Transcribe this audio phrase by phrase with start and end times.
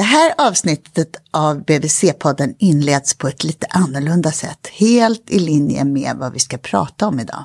[0.00, 6.16] Det här avsnittet av BVC-podden inleds på ett lite annorlunda sätt, helt i linje med
[6.16, 7.44] vad vi ska prata om idag.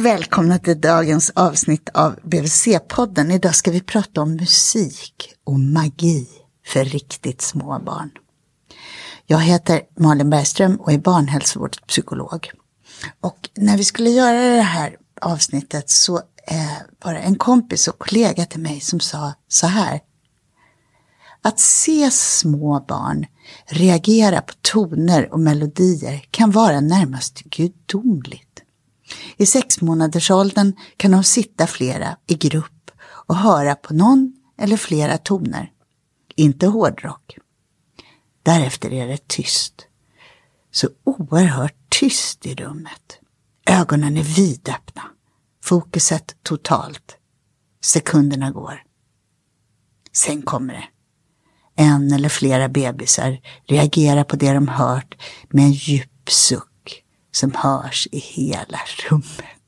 [0.00, 3.32] Välkomna till dagens avsnitt av BVC-podden.
[3.32, 6.28] Idag ska vi prata om musik och magi
[6.66, 8.10] för riktigt små barn.
[9.26, 12.50] Jag heter Malin Bergström och är barnhälsovårdspsykolog.
[13.20, 17.98] Och när vi skulle göra det här avsnittet så eh, var det en kompis och
[17.98, 20.00] kollega till mig som sa så här.
[21.42, 23.26] Att se små barn
[23.66, 28.49] reagera på toner och melodier kan vara närmast gudomligt.
[29.36, 35.72] I sexmånadersåldern kan de sitta flera i grupp och höra på någon eller flera toner.
[36.36, 37.36] Inte hårdrock.
[38.42, 39.86] Därefter är det tyst.
[40.70, 43.18] Så oerhört tyst i rummet.
[43.66, 45.02] Ögonen är vidöppna.
[45.62, 47.16] Fokuset totalt.
[47.84, 48.82] Sekunderna går.
[50.12, 50.88] Sen kommer det.
[51.82, 55.14] En eller flera bebisar reagerar på det de hört
[55.48, 56.69] med en djup suck
[57.32, 58.78] som hörs i hela
[59.08, 59.60] rummet.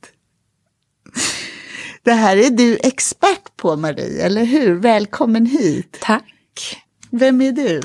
[2.05, 4.75] Det här är du expert på Marie, eller hur?
[4.75, 5.99] Välkommen hit.
[6.01, 6.85] Tack.
[7.11, 7.81] Vem är du?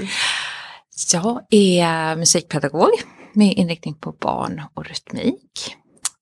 [1.14, 2.92] Jag är musikpedagog
[3.34, 5.76] med inriktning på barn och rytmik.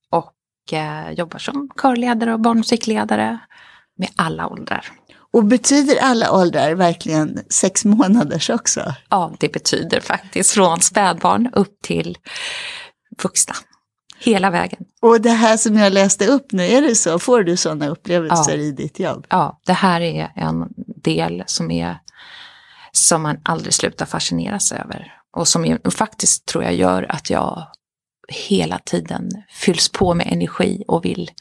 [0.09, 3.39] Och eh, jobbar som körledare och barnmusikledare
[3.97, 4.91] med alla åldrar.
[5.33, 8.93] Och betyder alla åldrar verkligen sex månaders också?
[9.09, 12.17] Ja, det betyder faktiskt från spädbarn upp till
[13.23, 13.55] vuxna.
[14.19, 14.79] Hela vägen.
[15.01, 17.19] Och det här som jag läste upp nu, är det så?
[17.19, 18.63] Får du sådana upplevelser ja.
[18.63, 19.27] i ditt jobb?
[19.29, 20.67] Ja, det här är en
[21.03, 21.97] del som, är,
[22.91, 25.13] som man aldrig slutar fascineras över.
[25.37, 27.67] Och som är, faktiskt tror jag gör att jag
[28.27, 31.31] hela tiden fylls på med energi och vill,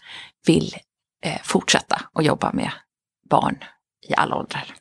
[0.46, 0.76] vill
[1.24, 2.70] eh, fortsätta att jobba med
[3.30, 3.58] barn
[4.08, 4.74] i alla åldrar.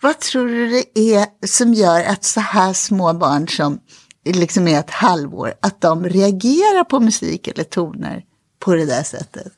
[0.00, 3.80] Vad tror du det är som gör att så här små barn som
[4.24, 8.24] liksom är ett halvår, att de reagerar på musik eller toner
[8.58, 9.52] på det där sättet.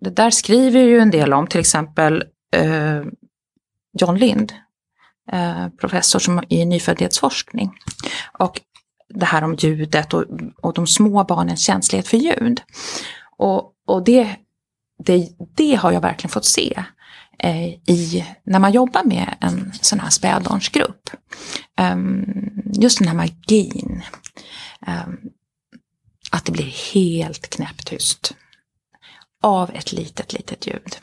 [0.00, 2.24] Det där skriver ju en del om, till exempel
[2.56, 3.02] eh,
[3.98, 4.52] John Lind,
[5.32, 7.78] eh, professor som i nyföddhetsforskning.
[8.38, 8.60] Och
[9.08, 10.24] det här om ljudet och,
[10.60, 12.62] och de små barnens känslighet för ljud.
[13.36, 14.36] Och, och det,
[15.04, 16.84] det, det har jag verkligen fått se
[17.86, 21.10] i, när man jobbar med en sån här spädbarnsgrupp.
[21.80, 22.24] Um,
[22.72, 24.02] just den här magin.
[24.86, 25.20] Um,
[26.30, 28.34] att det blir helt knäpptyst.
[29.42, 30.96] Av ett litet, litet ljud.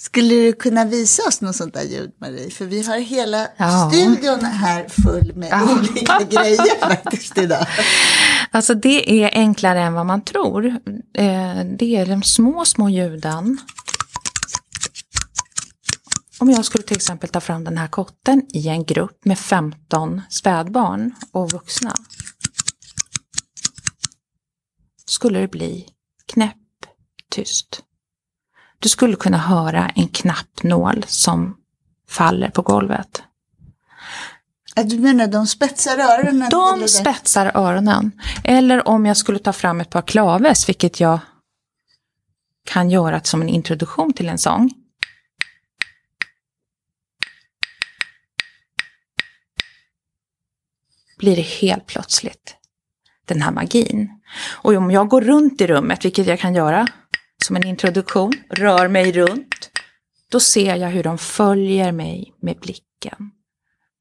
[0.00, 2.50] Skulle du kunna visa oss något sånt där ljud, Marie?
[2.50, 3.90] För vi har hela ja.
[3.92, 5.72] studion här full med ja.
[5.78, 7.66] olika grejer faktiskt idag.
[8.50, 10.66] Alltså det är enklare än vad man tror.
[11.14, 13.58] Eh, det är de små, små ljuden
[16.40, 20.22] om jag skulle till exempel ta fram den här kotten i en grupp med 15
[20.30, 21.94] spädbarn och vuxna.
[25.06, 25.86] Skulle det bli
[26.32, 27.82] knäpptyst.
[28.78, 31.56] Du skulle kunna höra en knappnål som
[32.08, 33.22] faller på golvet.
[34.84, 36.50] Du menar de spetsar öronen?
[36.50, 38.12] De spetsar öronen.
[38.44, 41.18] Eller om jag skulle ta fram ett par klaves, vilket jag
[42.64, 44.79] kan göra som en introduktion till en sång.
[51.20, 52.56] Blir det helt plötsligt
[53.26, 54.08] den här magin.
[54.52, 56.86] Och om jag går runt i rummet, vilket jag kan göra
[57.44, 59.70] som en introduktion, rör mig runt,
[60.30, 63.30] då ser jag hur de följer mig med blicken.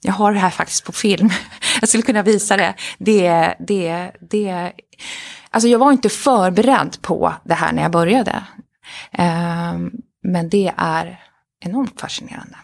[0.02, 1.30] Jag har det här faktiskt på film.
[1.80, 2.76] Jag skulle kunna visa det.
[2.98, 4.72] Det, det, det.
[5.50, 8.44] Alltså jag var inte förberedd på det här när jag började.
[9.12, 9.92] Ehm,
[10.24, 11.20] men det är
[11.60, 12.58] enormt fascinerande.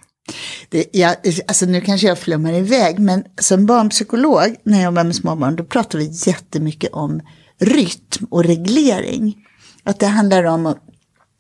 [0.70, 1.16] Det, jag,
[1.48, 5.64] alltså nu kanske jag flummar iväg, men som barnpsykolog när jag jobbar med småbarn, då
[5.64, 7.22] pratar vi jättemycket om
[7.60, 9.36] rytm och reglering.
[9.84, 10.78] Att det handlar om att,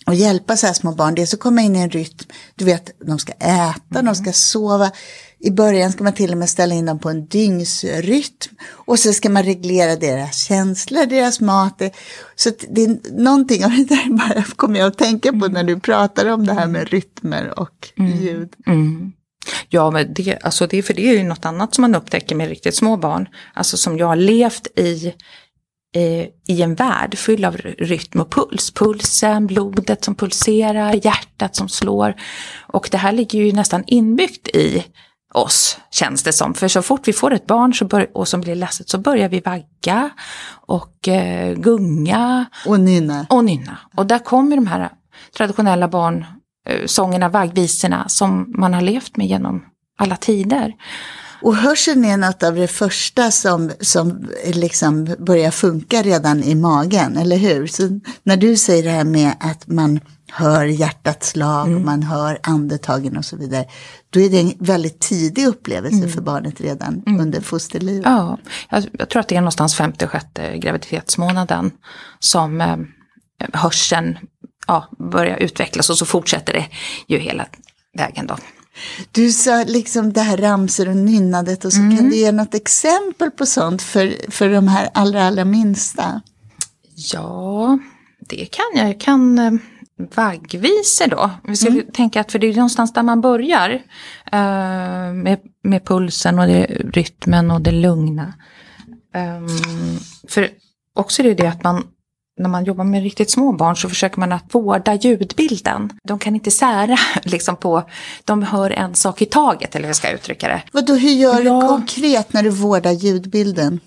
[0.06, 2.92] att hjälpa så här små barn, dels att komma in i en rytm, du vet,
[3.08, 4.06] de ska äta, mm.
[4.06, 4.92] de ska sova.
[5.46, 8.56] I början ska man till och med ställa in dem på en dygnsrytm.
[8.72, 11.82] Och så ska man reglera deras känslor, deras mat.
[12.36, 15.80] Så det är någonting av det där bara kommer jag att tänka på när du
[15.80, 18.18] pratar om det här med rytmer och mm.
[18.18, 18.54] ljud.
[18.68, 19.12] Mm.
[19.70, 22.50] Ja, men det, alltså det, för det är ju något annat som man upptäcker med
[22.50, 23.28] riktigt små barn.
[23.54, 25.14] Alltså som jag har levt i
[25.96, 28.72] eh, i en värld full av rytm och puls.
[28.72, 32.16] Pulsen, blodet som pulserar, hjärtat som slår.
[32.68, 34.86] Och det här ligger ju nästan inbyggt i
[35.36, 36.54] oss, känns det som.
[36.54, 39.30] För så fort vi får ett barn så bör, och som blir ledset så börjar
[39.30, 40.10] vi vagga
[40.68, 42.46] och eh, gunga.
[42.66, 43.26] Och nynna.
[43.30, 43.78] Och nynna.
[43.96, 44.90] Och där kommer de här
[45.38, 49.66] traditionella barnsångerna, vaggvisorna, som man har levt med genom
[49.98, 50.74] alla tider.
[51.42, 57.18] Och hörseln är något av det första som, som liksom börjar funka redan i magen,
[57.18, 57.68] eller hur?
[57.68, 60.00] Så när du säger det här med att man
[60.36, 61.86] hör hjärtats slag, mm.
[61.86, 63.66] man hör andetagen och så vidare.
[64.10, 66.10] Då är det en väldigt tidig upplevelse mm.
[66.10, 67.20] för barnet redan mm.
[67.20, 68.06] under fosterlivet.
[68.06, 68.38] Ja,
[68.70, 71.72] jag, jag, tror att det är någonstans femte, sjätte graviditetsmånaden
[72.20, 72.78] som eh,
[73.54, 74.18] hörseln
[74.68, 76.68] ja, börjar utvecklas och så fortsätter det
[77.08, 77.46] ju hela
[77.98, 78.38] vägen då.
[79.12, 81.98] Du sa liksom det här ramsor och nynnadet och så mm.
[81.98, 86.22] kan du ge något exempel på sånt för, för de här allra, allra minsta?
[87.14, 87.80] Ja,
[88.20, 88.90] det kan jag.
[88.90, 89.52] Jag kan eh,
[89.98, 91.32] vaggvisor då.
[91.44, 91.86] Vi ska mm.
[91.94, 93.70] tänka att för det är någonstans där man börjar.
[94.34, 98.34] Uh, med, med pulsen och det, rytmen och det lugna.
[99.16, 100.50] Um, för
[100.94, 101.84] också är det det att man
[102.38, 106.00] när man jobbar med riktigt små barn så försöker man att vårda ljudbilden.
[106.04, 107.84] De kan inte sära liksom på,
[108.26, 110.62] de hör en sak i taget eller hur jag ska uttrycka det.
[110.72, 111.62] Vadå, hur gör ja.
[111.62, 113.80] du konkret när du vårdar ljudbilden?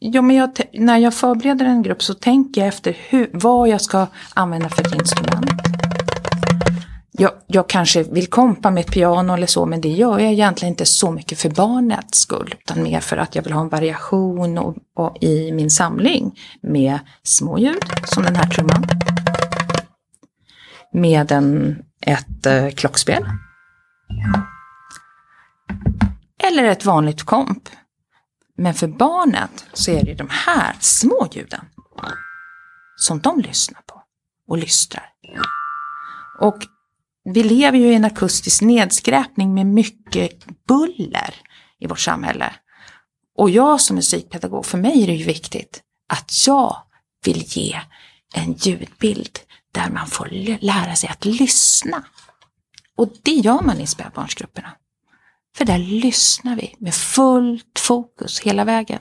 [0.00, 3.80] Jo, men jag, när jag förbereder en grupp så tänker jag efter hur, vad jag
[3.80, 5.50] ska använda för ett instrument.
[7.12, 10.72] Jag, jag, kanske vill kompa med ett piano eller så, men det gör jag egentligen
[10.72, 14.58] inte så mycket för barnets skull, utan mer för att jag vill ha en variation
[14.58, 18.84] och, och i min samling med små ljud, som den här trumman.
[20.92, 23.24] Med en, ett eh, klockspel.
[26.48, 27.68] Eller ett vanligt komp
[28.58, 31.64] men för barnet så är det de här små ljuden
[32.96, 34.02] som de lyssnar på
[34.48, 35.12] och lystrar.
[36.40, 36.56] Och
[37.24, 41.34] vi lever ju i en akustisk nedskräpning med mycket buller
[41.78, 42.54] i vårt samhälle.
[43.36, 46.76] Och jag som musikpedagog, för mig är det ju viktigt att jag
[47.24, 47.80] vill ge
[48.34, 49.38] en ljudbild
[49.72, 50.28] där man får
[50.60, 52.04] lära sig att lyssna.
[52.96, 54.72] Och det gör man i spädbarnsgrupperna.
[55.56, 58.98] För där lyssnar vi med fullt fokus hela vägen.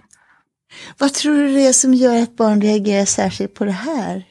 [0.98, 4.26] Vad tror du det är som gör att barn reagerar särskilt på det här?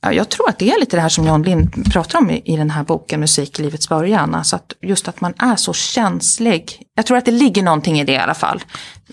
[0.00, 2.42] Ja, jag tror att det är lite det här som Jan Lind pratar om i,
[2.44, 4.34] i den här boken Musik i livets början.
[4.34, 6.82] Alltså att just att man är så känslig.
[6.94, 8.64] Jag tror att det ligger någonting i det i alla fall.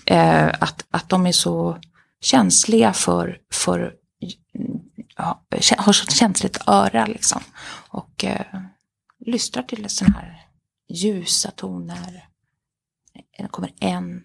[0.06, 1.78] Eh, att, att de är så
[2.20, 3.92] känsliga för, för
[5.16, 5.42] ja,
[5.76, 7.40] har så känsligt öra liksom.
[7.88, 8.46] Och eh,
[9.26, 10.41] lystrar till sån här
[10.92, 12.28] ljusa toner.
[13.38, 14.22] Det kommer en,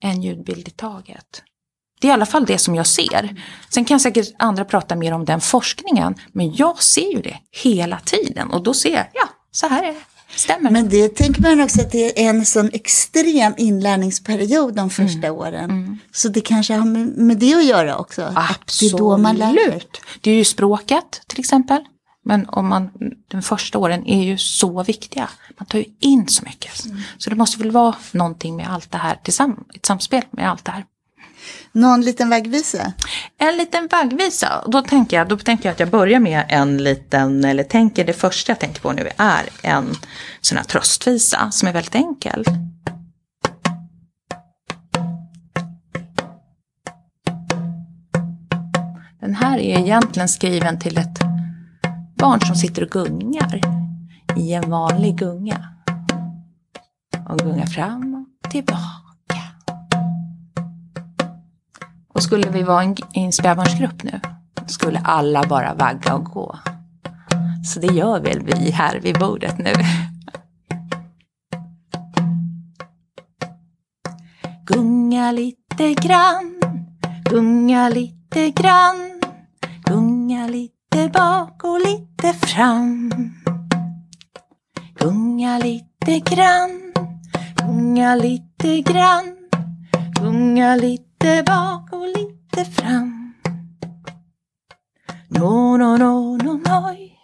[0.00, 1.42] en ljudbild i taget.
[2.00, 3.42] Det är i alla fall det som jag ser.
[3.70, 8.00] Sen kan säkert andra prata mer om den forskningen, men jag ser ju det hela
[8.00, 10.00] tiden och då ser jag, ja, så här är det.
[10.36, 10.70] Stämmer.
[10.70, 15.34] Men det tänker man också att det är en sån extrem inlärningsperiod de första mm.
[15.34, 15.70] åren.
[15.70, 15.98] Mm.
[16.12, 18.32] Så det kanske har med, med, det att göra också.
[18.36, 18.92] Absolut.
[18.92, 19.82] det är då man lär sig.
[20.20, 21.84] Det är ju språket till exempel.
[22.26, 22.90] Men om man,
[23.28, 25.28] de första åren är ju så viktiga.
[25.58, 26.84] Man tar ju in så mycket.
[26.84, 27.00] Mm.
[27.18, 30.64] Så det måste väl vara någonting med allt det här, tillsammans, ett samspel med allt
[30.64, 30.84] det här.
[31.72, 32.92] Någon liten vaggvisa?
[33.38, 34.64] En liten vaggvisa.
[34.66, 38.12] Då tänker, jag, då tänker jag att jag börjar med en liten, eller tänker det
[38.12, 39.94] första jag tänker på nu är en
[40.40, 42.44] sån här tröstvisa som är väldigt enkel.
[49.20, 51.33] Den här är egentligen skriven till ett
[52.24, 53.60] barn som sitter och gungar
[54.36, 55.68] i en vanlig gunga.
[57.28, 59.42] Och gungar fram och tillbaka.
[62.08, 64.20] Och skulle vi vara en, en spädbarnsgrupp nu,
[64.66, 66.58] skulle alla bara vagga och gå.
[67.64, 69.72] Så det gör väl vi här vid bordet nu.
[74.66, 76.60] Gunga lite grann,
[77.30, 79.20] gunga lite grann,
[79.84, 83.10] gunga lite lite bak och lite fram.
[84.98, 86.92] Gunga lite grann,
[87.56, 89.36] gunga lite grann,
[90.20, 93.34] gunga lite bak och lite fram.
[95.28, 97.18] No, no, no, no, noj.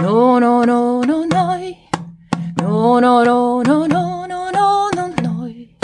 [0.00, 1.78] No, no, no, no, noj.
[2.56, 5.76] No, no, no, no, no, no, no, no, noj.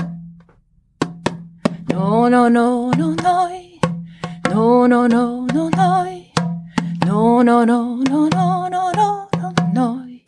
[1.89, 3.81] No, no, no, no, noj.
[4.51, 6.28] No, no, no, no, noj.
[7.09, 10.19] No, no, no, no, no, no, no, no, no.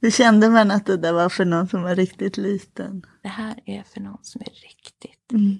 [0.00, 3.06] Hur kände man att det där var för någon som var riktigt liten?
[3.22, 5.32] Det här är för någon som är riktigt...
[5.32, 5.58] Mm.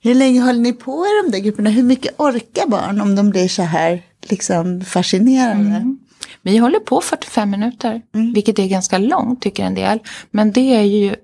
[0.00, 1.70] Hur länge håller ni på i de där grupperna?
[1.70, 5.60] Hur mycket orkar barn om de blir så här liksom fascinerade?
[5.60, 5.98] Mm.
[6.42, 8.32] Vi håller på 45 minuter, mm.
[8.32, 9.98] vilket är ganska långt tycker en del.
[10.30, 11.16] Men det är ju,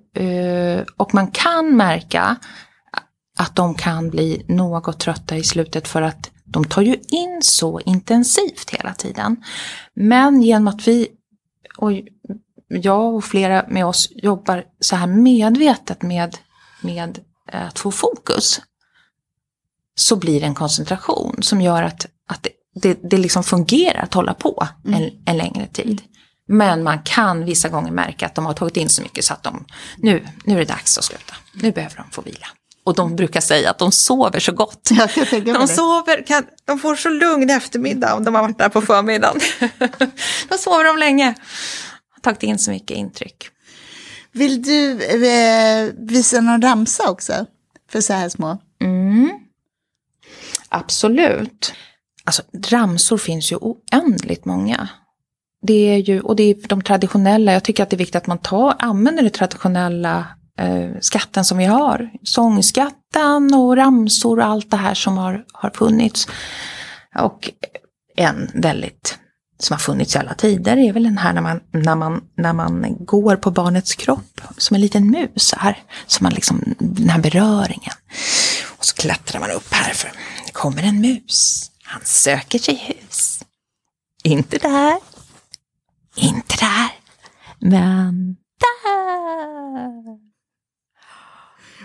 [0.96, 2.36] och man kan märka
[3.38, 7.80] att de kan bli något trötta i slutet för att de tar ju in så
[7.80, 9.44] intensivt hela tiden.
[9.94, 11.08] Men genom att vi,
[11.76, 11.92] och
[12.68, 16.36] jag och flera med oss jobbar så här medvetet med,
[16.82, 17.18] med
[17.52, 18.60] att få fokus,
[19.94, 24.34] så blir det en koncentration som gör att, att det, det, liksom fungerar att hålla
[24.34, 25.02] på mm.
[25.02, 26.02] en, en längre tid.
[26.52, 29.42] Men man kan vissa gånger märka att de har tagit in så mycket så att
[29.42, 29.64] de,
[29.96, 31.34] nu, nu är det dags att sluta.
[31.52, 32.46] Nu behöver de få vila.
[32.84, 34.90] Och de brukar säga att de sover så gott.
[35.44, 39.40] de, sover, kan, de får så lugn eftermiddag om de har varit där på förmiddagen.
[40.48, 41.34] Då sover de länge.
[42.10, 43.48] Har tagit in så mycket intryck.
[44.32, 47.46] Vill du eh, visa någon ramsa också?
[47.90, 48.58] För så här små?
[48.80, 49.30] Mm.
[50.68, 51.74] Absolut.
[52.24, 54.88] Alltså ramsor finns ju oändligt många.
[55.62, 58.26] Det är ju, och det är de traditionella, jag tycker att det är viktigt att
[58.26, 60.26] man tar, använder det traditionella
[60.58, 62.10] eh, skatten som vi har.
[62.22, 66.28] Sångskatten och ramsor och allt det här som har, har funnits.
[67.18, 67.50] Och
[68.16, 69.18] en väldigt,
[69.58, 72.52] som har funnits i alla tider, är väl den här när man, när man, när
[72.52, 75.78] man går på barnets kropp som en liten mus här.
[76.06, 77.94] Så man liksom, den här beröringen.
[78.78, 80.10] Och så klättrar man upp här för
[80.46, 81.70] det kommer en mus.
[81.82, 83.40] Han söker sig hus.
[84.22, 85.09] Inte där.
[86.20, 86.90] Inte där.
[87.58, 88.36] Men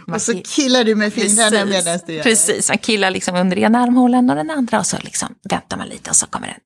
[0.08, 0.16] där.
[0.16, 2.24] och så killar du med fingrarna medan du gör.
[2.24, 5.88] Precis, man killar liksom under ena armhålan och den andra och så liksom väntar man
[5.88, 6.58] lite och så kommer den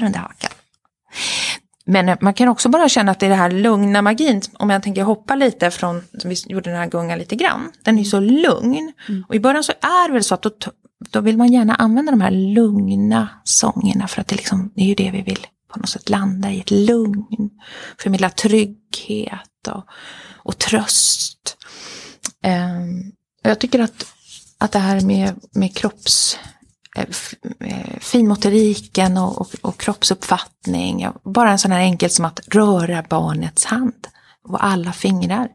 [0.00, 0.50] där under hakan.
[1.86, 4.82] Men man kan också bara känna att det är det här lugna magin, om jag
[4.82, 8.20] tänker hoppa lite från, som vi gjorde den här gungan lite grann, den är så
[8.20, 8.92] lugn.
[9.08, 9.24] Mm.
[9.28, 10.50] Och i början så är det väl så att då,
[11.10, 14.86] då vill man gärna använda de här lugna sångerna för att det, liksom, det är
[14.86, 17.50] ju det vi vill på något sätt landa i, ett lugn,
[17.98, 19.84] förmedla trygghet och,
[20.32, 21.56] och tröst.
[22.42, 23.12] Um,
[23.42, 24.06] jag tycker att,
[24.58, 26.38] att det här med, med kropps
[26.96, 27.06] eh,
[27.60, 31.08] eh, finmotoriken och, och, och, kroppsuppfattning.
[31.24, 34.06] Bara en sån här enkel som att röra barnets hand
[34.42, 35.48] och alla fingrar.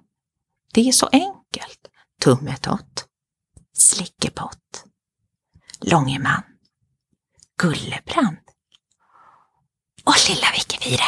[0.73, 1.79] Det är så enkelt.
[2.21, 3.05] Tummetott,
[3.73, 4.83] slickepott,
[5.81, 6.43] Långeman,
[7.57, 8.37] Gullebrand
[10.03, 11.05] och Lilla Vickefira.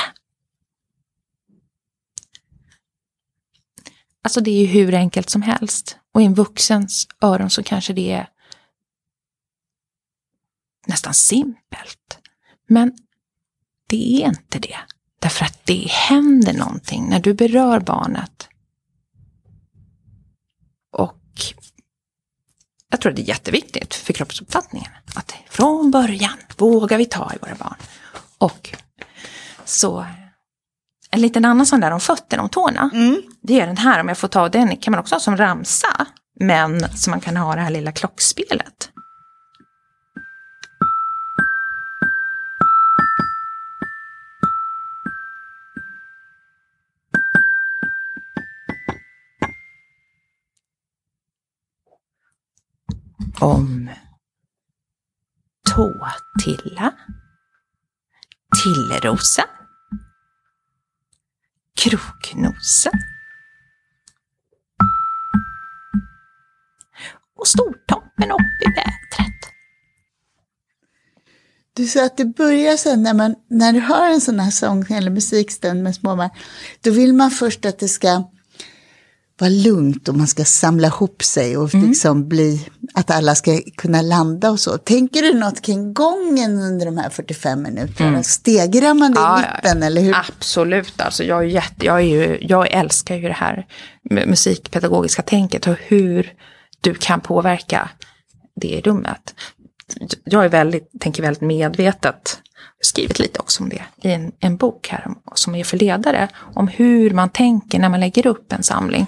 [4.23, 5.97] Alltså det är ju hur enkelt som helst.
[6.11, 8.29] Och i en vuxens öron så kanske det är
[10.87, 12.19] nästan simpelt.
[12.67, 12.97] Men
[13.87, 14.77] det är inte det.
[15.19, 18.47] Därför att det händer någonting när du berör barnet.
[20.91, 21.21] Och
[22.89, 24.91] jag tror det är jätteviktigt för kroppsuppfattningen.
[25.15, 27.75] Att från början vågar vi ta i våra barn.
[28.41, 28.75] Och
[29.65, 30.05] så
[31.11, 32.89] en liten annan sån där om fötterna, om tårna.
[32.93, 33.21] Mm.
[33.41, 36.07] Det är den här, om jag får ta den, kan man också ha som ramsa.
[36.39, 38.89] Men så man kan ha det här lilla klockspelet.
[53.39, 53.89] Om
[55.69, 56.93] Tåtilla,
[58.63, 59.43] Tillerosa,
[61.75, 62.91] Kroknosa
[67.39, 69.53] och Stortoppen upp i vädret.
[71.73, 74.85] Du sa att det börjar sen när, man, när du hör en sån här sång
[74.89, 76.29] eller musikstund med småbarn,
[76.81, 78.29] då vill man först att det ska
[79.41, 81.87] vara lugnt och man ska samla ihop sig och mm.
[81.87, 84.77] liksom bli, att alla ska kunna landa och så.
[84.77, 88.09] Tänker du något kring gången under de här 45 minuterna?
[88.09, 88.23] Mm.
[88.23, 90.15] Stegrar man det ja, i mitten eller hur?
[90.15, 93.65] Absolut, alltså jag, är jätte, jag, är ju, jag älskar ju det här
[94.09, 96.33] musikpedagogiska tänket och hur
[96.81, 97.89] du kan påverka
[98.55, 99.33] det i rummet.
[100.23, 102.37] Jag är väldigt, tänker väldigt medvetet
[102.81, 106.27] skrivit lite också om det i en, en bok här som är för ledare.
[106.35, 109.05] Om hur man tänker när man lägger upp en samling.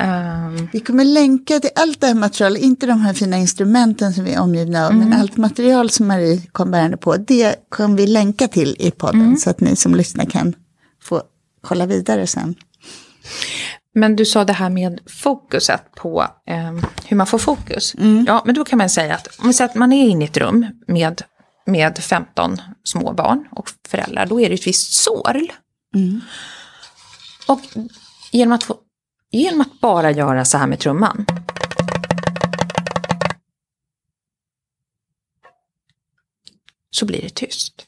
[0.00, 4.24] Um, vi kommer länka till allt det här materialet, inte de här fina instrumenten som
[4.24, 5.08] vi är omgivna av, mm.
[5.08, 9.20] men allt material som Marie kom bärande på, det kommer vi länka till i podden
[9.20, 9.36] mm.
[9.36, 10.54] så att ni som lyssnar kan
[11.02, 11.22] få
[11.60, 12.54] kolla vidare sen.
[13.94, 16.72] Men du sa det här med fokuset på eh,
[17.04, 17.94] hur man får fokus.
[17.94, 18.24] Mm.
[18.28, 20.28] Ja, men då kan man säga att om vi säger att man är inne i
[20.28, 21.22] ett rum med
[21.70, 25.50] med 15 små barn och föräldrar, då är det ett visst sorl
[25.94, 26.20] Mm.
[27.48, 27.60] Och
[28.32, 28.78] genom att, få,
[29.30, 31.26] genom att bara göra så här med trumman.
[36.90, 37.86] Så blir det tyst.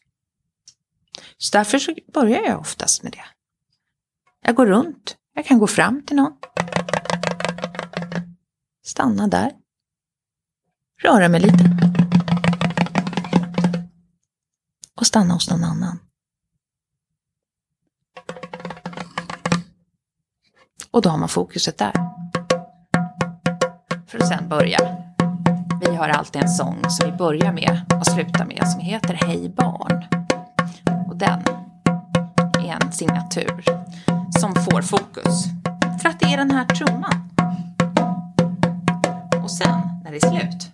[1.39, 3.25] Så därför så börjar jag oftast med det.
[4.45, 6.33] Jag går runt, jag kan gå fram till någon.
[8.85, 9.53] Stanna där.
[11.03, 12.01] Röra mig lite.
[14.96, 15.99] Och stanna hos någon annan.
[20.90, 21.92] Och då har man fokuset där.
[24.06, 24.78] För att sen börja.
[25.80, 29.49] Vi har alltid en sång som vi börjar med och slutar med som heter Hej
[29.49, 30.04] barn.
[31.08, 31.42] Och den
[32.58, 33.64] är en signatur
[34.40, 35.44] som får fokus.
[36.02, 37.28] För att det är den här trumman.
[39.42, 40.72] Och sen, när det är slut,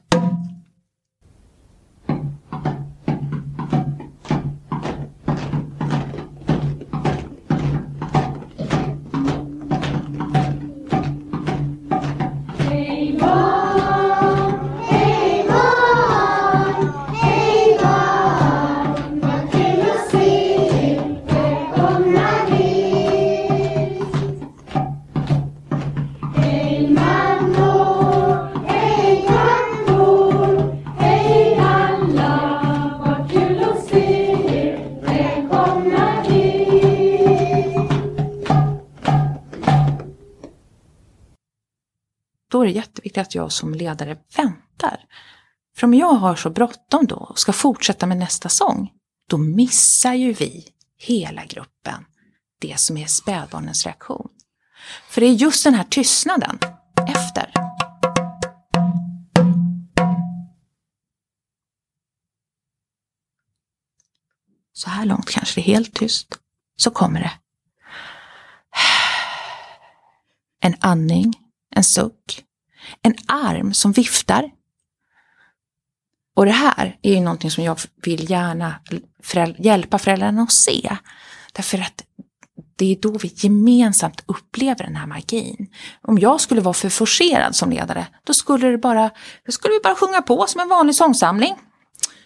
[43.19, 45.05] tycker att jag som ledare väntar.
[45.77, 48.91] För om jag har så bråttom då och ska fortsätta med nästa sång,
[49.31, 52.05] då missar ju vi, hela gruppen,
[52.61, 54.29] det som är spädbarnens reaktion.
[55.09, 56.59] För det är just den här tystnaden
[57.09, 57.53] efter.
[64.73, 66.29] Så här långt kanske det är helt tyst.
[66.77, 67.33] Så kommer det.
[70.61, 71.35] En andning,
[71.75, 72.48] en suck,
[73.03, 74.51] en arm som viftar.
[76.37, 78.75] Och det här är ju någonting som jag vill gärna
[79.23, 80.97] föräld- hjälpa föräldrarna att se.
[81.53, 82.05] Därför att
[82.77, 85.67] det är då vi gemensamt upplever den här magin.
[86.03, 89.11] Om jag skulle vara för forcerad som ledare, då skulle, det bara,
[89.47, 91.55] då skulle vi bara sjunga på som en vanlig sångsamling.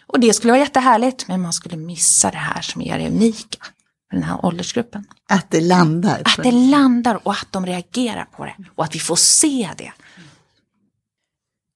[0.06, 3.66] Och det skulle vara jättehärligt, men man skulle missa det här som är det unika
[4.10, 5.04] med den här åldersgruppen.
[5.28, 6.22] Att det landar.
[6.24, 9.92] Att det landar och att de reagerar på det och att vi får se det.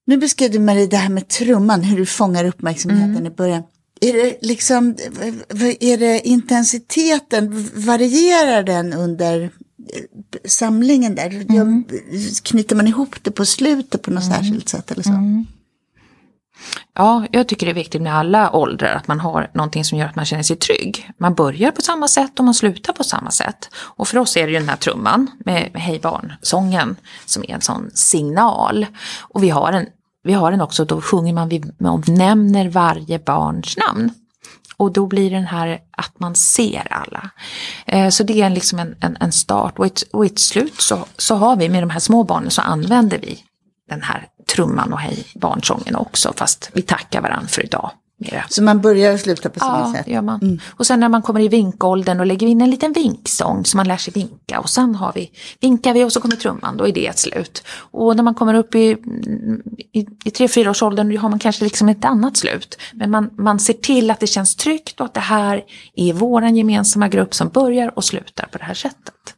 [0.07, 3.27] Nu beskrev du Marie det här med trumman, hur du fångar uppmärksamheten Mm.
[3.27, 3.63] i början.
[4.01, 4.97] Är det liksom,
[5.81, 9.51] är det intensiteten, varierar den under eh,
[10.45, 11.47] samlingen där?
[11.49, 11.85] Mm.
[12.43, 15.11] Knyter man ihop det på slutet på något särskilt sätt eller så?
[15.11, 15.47] Mm.
[16.95, 20.07] Ja, jag tycker det är viktigt med alla åldrar att man har någonting som gör
[20.07, 21.11] att man känner sig trygg.
[21.19, 23.69] Man börjar på samma sätt och man slutar på samma sätt.
[23.75, 27.51] Och för oss är det ju den här trumman med med Hej barn-sången som är
[27.51, 28.87] en sån signal.
[29.19, 29.87] Och vi har en,
[30.27, 34.11] vi har den också, då sjunger man, vi man nämner varje barns namn.
[34.77, 37.31] Och då blir den här att man ser alla.
[37.87, 40.81] Eh, så det är liksom en, en, en start och i ett, och ett slut
[40.81, 43.39] så, så har vi med de här små barnen så använder vi
[43.89, 47.91] den här trumman och hej barnsången också fast vi tackar varandra för idag.
[48.19, 48.45] Det.
[48.49, 50.07] Så man börjar och slutar på samma Ja, sätt?
[50.07, 50.61] det gör man.
[50.71, 53.89] Och sen när man kommer i vinkåldern och lägger in en liten vinksång så man
[53.89, 56.93] lär sig vinka och sen har vi, vinkar vi och så kommer trumman, då är
[56.93, 57.63] det ett slut.
[57.69, 58.97] Och när man kommer upp i,
[59.93, 62.79] i, i tre, fyra års åldern då har man kanske liksom ett annat slut.
[62.93, 65.65] Men man, man ser till att det känns tryggt och att det här
[65.97, 69.35] är våran gemensamma grupp som börjar och slutar på det här sättet.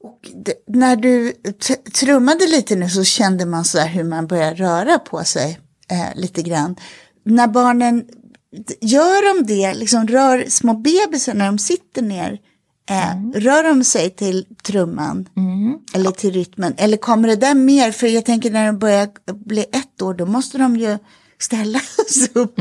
[0.00, 1.32] Och det, när du
[2.00, 6.20] trummade lite nu så kände man så här hur man börjar röra på sig eh,
[6.20, 6.76] lite grann.
[7.24, 8.04] När barnen,
[8.80, 12.38] gör de det, liksom rör små bebisar när de sitter ner,
[12.90, 15.28] eh, rör de sig till trumman
[15.94, 16.74] eller till rytmen?
[16.76, 19.08] Eller kommer det där mer, för jag tänker när de börjar
[19.44, 20.98] bli ett år då måste de ju
[21.38, 22.58] ställa sig upp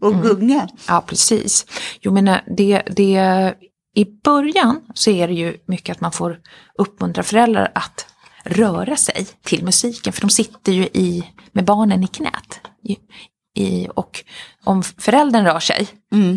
[0.00, 0.68] och gunga.
[0.88, 1.66] Ja, precis.
[2.00, 3.54] Jo, men eh, det, det,
[3.96, 6.40] i början så är det ju mycket att man får
[6.78, 8.06] uppmuntra föräldrar att
[8.44, 12.60] röra sig till musiken, för de sitter ju i, med barnen i knät.
[13.56, 14.24] I, och
[14.64, 15.88] om föräldern rör sig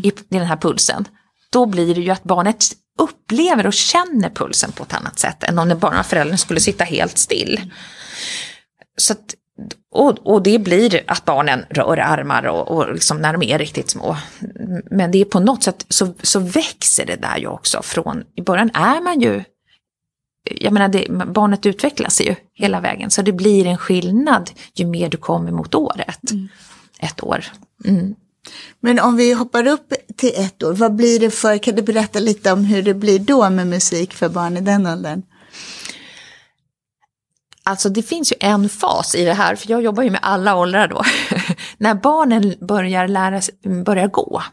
[0.03, 1.07] i, i den här pulsen,
[1.49, 2.65] då blir det ju att barnet
[2.99, 6.83] upplever och känner pulsen på ett annat sätt än om den bara föräldern skulle sitta
[6.83, 7.71] helt still.
[8.97, 9.35] Så att,
[9.91, 13.89] och, och det blir att barnen rör armar och, och liksom när de är riktigt
[13.89, 14.17] små.
[14.91, 18.41] Men det är på något sätt så, så växer det där ju också från, i
[18.41, 19.43] början är man ju,
[20.43, 25.09] jag menar det, barnet utvecklas ju hela vägen så det blir en skillnad ju mer
[25.09, 26.19] du kommer mot året.
[26.99, 27.45] Ett år.
[27.85, 28.15] Mm.
[28.79, 32.19] Men om vi hoppar upp till ett år, vad blir det för, kan du berätta
[32.19, 35.23] lite om hur det blir då med musik för barn i den åldern?
[37.63, 40.55] Alltså det finns ju en fas i det här, för jag jobbar ju med alla
[40.55, 41.03] åldrar då.
[41.77, 43.41] När barnen börjar lära
[43.83, 44.43] börjar gå,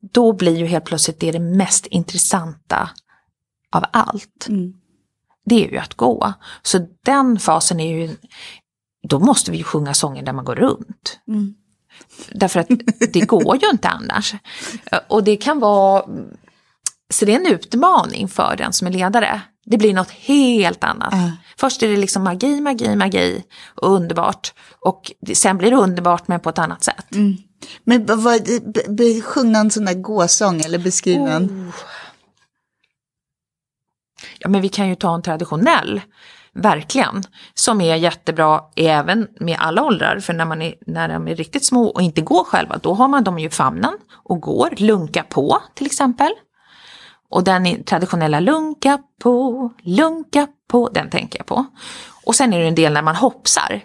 [0.00, 2.90] då blir ju helt plötsligt det det mest intressanta
[3.72, 4.46] av allt.
[4.48, 4.74] Mm.
[5.44, 6.32] Det är ju att gå.
[6.62, 8.16] Så den fasen är ju,
[9.08, 11.18] då måste vi ju sjunga sånger där man går runt.
[11.28, 11.54] Mm.
[12.30, 12.68] Därför att
[13.12, 14.34] det går ju inte annars.
[15.08, 16.04] Och det kan vara,
[17.10, 19.40] så det är en utmaning för den som är ledare.
[19.66, 21.12] Det blir något helt annat.
[21.12, 21.32] Ja.
[21.56, 24.52] Först är det liksom magi, magi, magi och underbart.
[24.80, 27.14] Och sen blir det underbart men på ett annat sätt.
[27.14, 27.36] Mm.
[27.84, 28.48] Men vad,
[29.24, 31.68] sjung någon sån där gåsång eller beskriv någon.
[31.68, 31.74] Oh.
[34.38, 36.00] Ja men vi kan ju ta en traditionell,
[36.54, 37.22] verkligen,
[37.54, 40.20] som är jättebra även med alla åldrar.
[40.20, 43.08] För när, man är, när de är riktigt små och inte går själva, då har
[43.08, 46.30] man dem ju i famnen och går, lunka på till exempel.
[47.30, 51.66] Och den traditionella lunka på, lunka på, den tänker jag på.
[52.24, 53.80] Och sen är det en del när man hoppsar.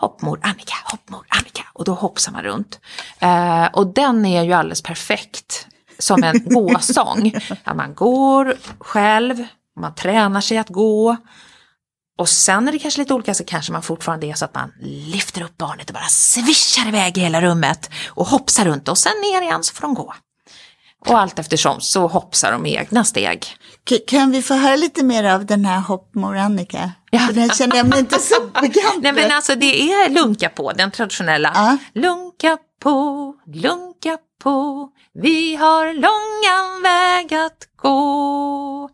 [0.00, 1.62] Hoppmor Annika, hoppmor Annika.
[1.72, 2.80] Och då hoppsar man runt.
[3.18, 5.66] Eh, och den är ju alldeles perfekt
[5.98, 7.32] som en gåsång.
[7.64, 9.46] Att man går själv,
[9.80, 11.16] man tränar sig att gå.
[12.18, 14.72] Och sen är det kanske lite olika så kanske man fortfarande är så att man
[14.82, 19.12] lyfter upp barnet och bara svischar iväg i hela rummet och hoppsar runt och sen
[19.22, 20.14] ner igen så får de gå.
[21.06, 23.46] Och allt eftersom så hoppsar de i egna steg.
[24.06, 26.92] Kan vi få höra lite mer av den här hoppmor Annika?
[27.10, 27.18] Ja.
[27.18, 30.72] För den känner jag mig inte så bekant Nej men alltså det är lunka på,
[30.72, 31.52] den traditionella.
[31.54, 31.78] Ja.
[32.00, 38.90] Lunka på, lunka på, vi har långa väg att gå.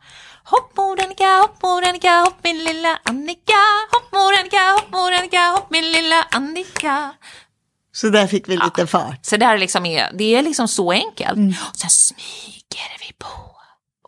[0.50, 3.62] Hoppmor Annika, hoppmor Annika, hopp min lilla Annika.
[3.92, 7.12] Hoppmor Annika, hoppmor Annika, hopp min lilla Annika.
[7.92, 9.26] Så där fick vi lite fart.
[9.26, 11.38] Så där liksom är, det är liksom så enkelt.
[11.70, 13.28] Och sen smyger vi på.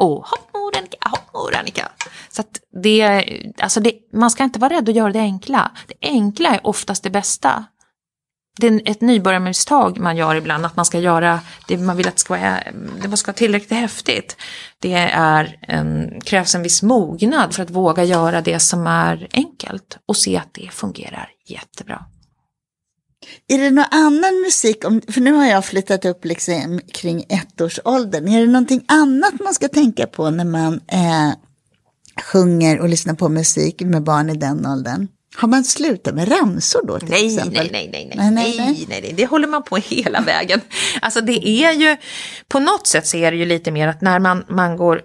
[0.05, 1.89] Och hoppmor Annika, hoppmor Annika.
[2.31, 3.25] Så att det,
[3.59, 5.71] alltså det, man ska inte vara rädd att göra det enkla.
[5.87, 7.65] Det enkla är oftast det bästa.
[8.59, 12.15] Det är ett nybörjarmisstag man gör ibland, att man ska göra det man vill att
[12.15, 12.59] det ska vara,
[13.03, 14.37] det ska vara tillräckligt häftigt.
[14.79, 19.99] Det är en, krävs en viss mognad för att våga göra det som är enkelt
[20.07, 22.05] och se att det fungerar jättebra.
[23.49, 28.29] Är det någon annan musik, om, för nu har jag flyttat upp liksom kring ettårsåldern,
[28.29, 31.33] är det någonting annat man ska tänka på när man eh,
[32.23, 35.09] sjunger och lyssnar på musik med barn i den åldern?
[35.37, 37.69] Har man slutat med ramsor då till Nej, exempel?
[37.73, 40.61] nej, nej, nej, nej, Nej, nej, nej, nej, det håller man på hela vägen.
[41.01, 41.97] Alltså det är ju,
[42.49, 45.03] på något sätt så är det ju lite mer att när man, man går,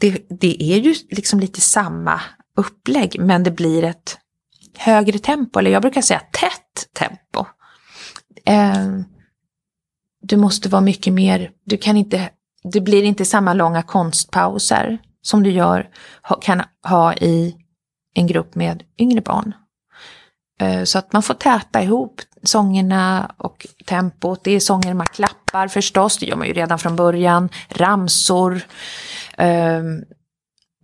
[0.00, 2.20] det, det är ju liksom lite samma
[2.56, 4.18] upplägg, men det blir ett
[4.78, 7.46] högre tempo, eller jag brukar säga tätt tempo.
[8.46, 9.00] Eh,
[10.22, 12.30] du måste vara mycket mer, du kan inte,
[12.72, 15.88] det blir inte samma långa konstpauser som du gör,
[16.40, 17.56] kan ha i
[18.14, 19.54] en grupp med yngre barn.
[20.64, 24.40] Eh, Så att man får täta ihop sångerna och tempot.
[24.44, 27.48] Det är sånger man klappar förstås, det gör man ju redan från början.
[27.68, 28.60] Ramsor.
[29.38, 30.02] Ehm,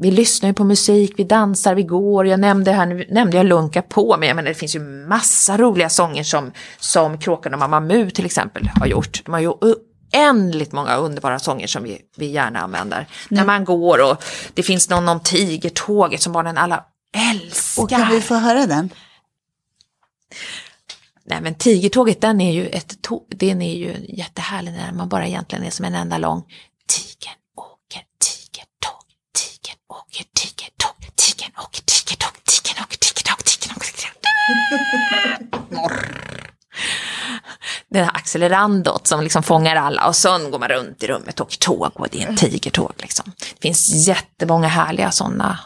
[0.03, 2.27] Vi lyssnar ju på musik, vi dansar, vi går.
[2.27, 5.57] Jag nämnde här, nu nämnde jag Lunka på, men jag menar det finns ju massa
[5.57, 9.23] roliga sånger som, som Kråkan och Mamma Mu till exempel har gjort.
[9.25, 13.07] De har ju oändligt många underbara sånger som vi, vi gärna använder.
[13.29, 16.85] När man går och det finns någon om Tigertåget som barnen alla
[17.33, 17.83] älskar.
[17.83, 18.91] Och kan vi få höra den?
[21.25, 25.27] Nej men Tigertåget den är ju ett tåg, den är ju jättehärlig när man bara
[25.27, 26.45] egentligen är som en enda lång
[26.89, 34.21] Tigern åker tigertåg, tigern åker tigertåg, tigern åker tigertåg, tigern åker tigertåg, tigern åker tigertåg.
[37.89, 41.47] Den här accelerandot som liksom fångar alla och sen går man runt i rummet och
[41.47, 43.33] åker tåg och det är en tigertåg liksom.
[43.39, 45.59] Det finns jättemånga härliga sådana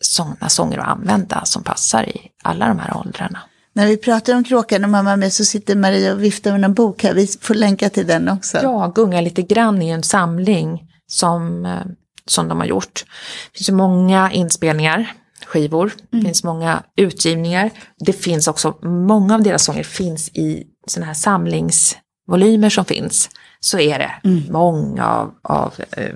[0.00, 3.40] såna sånger att använda som passar i alla de här åldrarna.
[3.74, 6.74] När vi pratar om Kråkan och Mamma med så sitter Maria och viftar med en
[6.74, 7.14] bok här.
[7.14, 8.58] Vi får länka till den också.
[8.62, 11.82] Ja, gunga lite grann i en samling som, eh,
[12.26, 13.04] som de har gjort.
[13.52, 15.12] Det finns många inspelningar,
[15.46, 17.70] skivor, det finns många utgivningar.
[17.98, 23.30] Det finns också, många av deras sånger finns i sådana här samlingsvolymer som finns.
[23.60, 24.12] Så är det
[24.50, 26.14] många av, av eh,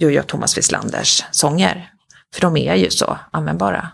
[0.00, 1.88] Jojo Thomas Wislanders sånger.
[2.34, 3.88] För de är ju så användbara.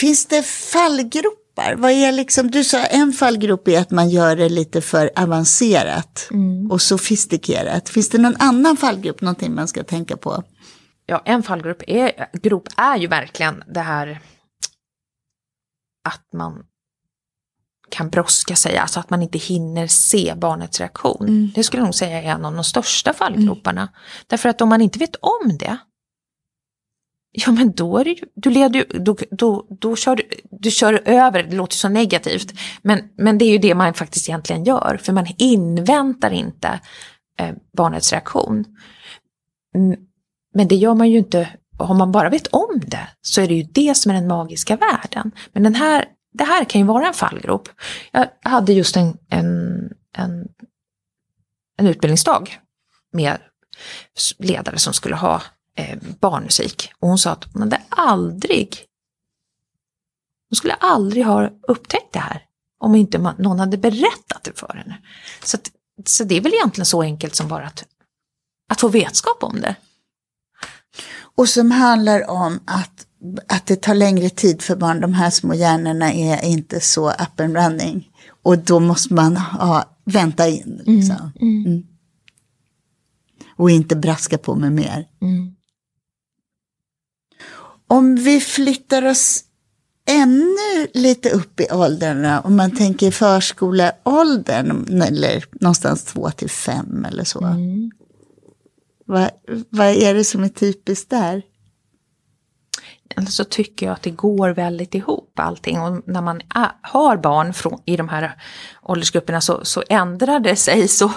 [0.00, 1.74] Finns det fallgropar?
[1.76, 6.28] Vad är liksom, du sa en fallgrop är att man gör det lite för avancerat
[6.70, 7.88] och sofistikerat.
[7.88, 10.44] Finns det någon annan fallgrop, någonting man ska tänka på?
[11.06, 14.20] Ja, en fallgrop är, grop är ju verkligen det här
[16.08, 16.62] att man
[17.90, 21.52] kan bråska sig, alltså att man inte hinner se barnets reaktion.
[21.54, 23.88] Det skulle jag nog säga är en av de största fallgroparna.
[24.26, 25.78] Därför att om man inte vet om det,
[27.32, 30.70] ja men då är det ju, du leder ju, då, då, då kör du, du
[30.70, 34.64] kör över, det låter så negativt, men, men det är ju det man faktiskt egentligen
[34.64, 36.80] gör, för man inväntar inte
[37.38, 38.64] eh, barnets reaktion.
[40.54, 43.54] Men det gör man ju inte, om man bara vet om det, så är det
[43.54, 45.32] ju det som är den magiska världen.
[45.52, 47.68] Men den här, det här kan ju vara en fallgrop.
[48.12, 49.48] Jag hade just en, en,
[50.16, 50.48] en,
[51.76, 52.58] en utbildningsdag
[53.12, 53.38] med
[54.38, 55.42] ledare som skulle ha
[55.80, 56.92] eh, barnmusik.
[56.98, 58.86] Och hon sa att hon hade aldrig,
[60.48, 62.42] hon skulle aldrig ha upptäckt det här
[62.80, 64.98] om inte man, någon hade berättat det för henne.
[65.44, 65.70] Så, att,
[66.06, 67.84] så det är väl egentligen så enkelt som bara att,
[68.68, 69.76] att få vetskap om det.
[71.34, 73.06] Och som handlar om att,
[73.48, 75.00] att det tar längre tid för barn.
[75.00, 78.10] De här små hjärnorna är inte så up and running.
[78.42, 80.82] Och då måste man ha, vänta in.
[80.86, 81.32] Liksom.
[81.40, 81.86] Mm.
[83.56, 85.08] Och inte braska på med mer.
[85.22, 85.54] Mm.
[87.90, 89.44] Om vi flyttar oss
[90.08, 97.24] ännu lite upp i åldrarna, om man tänker förskoleåldern, eller någonstans två till fem eller
[97.24, 97.44] så.
[97.44, 97.90] Mm.
[99.06, 99.30] Vad,
[99.70, 101.42] vad är det som är typiskt där?
[103.16, 105.80] Eller så tycker jag att det går väldigt ihop allting.
[105.80, 106.40] Och när man
[106.82, 108.32] har barn från, i de här
[108.82, 111.10] åldersgrupperna så, så ändrar det sig så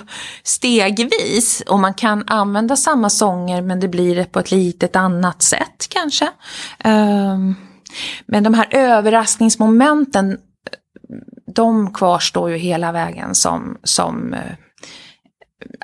[0.44, 1.64] stegvis.
[1.68, 5.88] Och man kan använda samma sånger men det blir det på ett litet annat sätt
[5.90, 6.26] kanske.
[6.86, 7.56] Um,
[8.26, 10.38] men de här överraskningsmomenten,
[11.56, 14.54] de kvarstår ju hela vägen som, som eh,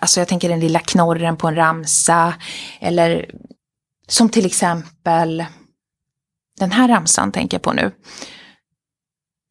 [0.02, 2.34] Alltså jag tänker den lilla knorren på en ramsa.
[2.80, 3.32] Eller
[4.08, 5.46] som till exempel
[6.60, 7.92] den här ramsan tänker jag på nu.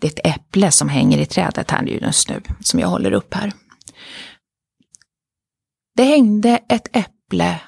[0.00, 3.34] Det är ett äpple som hänger i trädet här just nu, som jag håller upp
[3.34, 3.52] här.
[5.96, 7.60] Det hängde ett äpple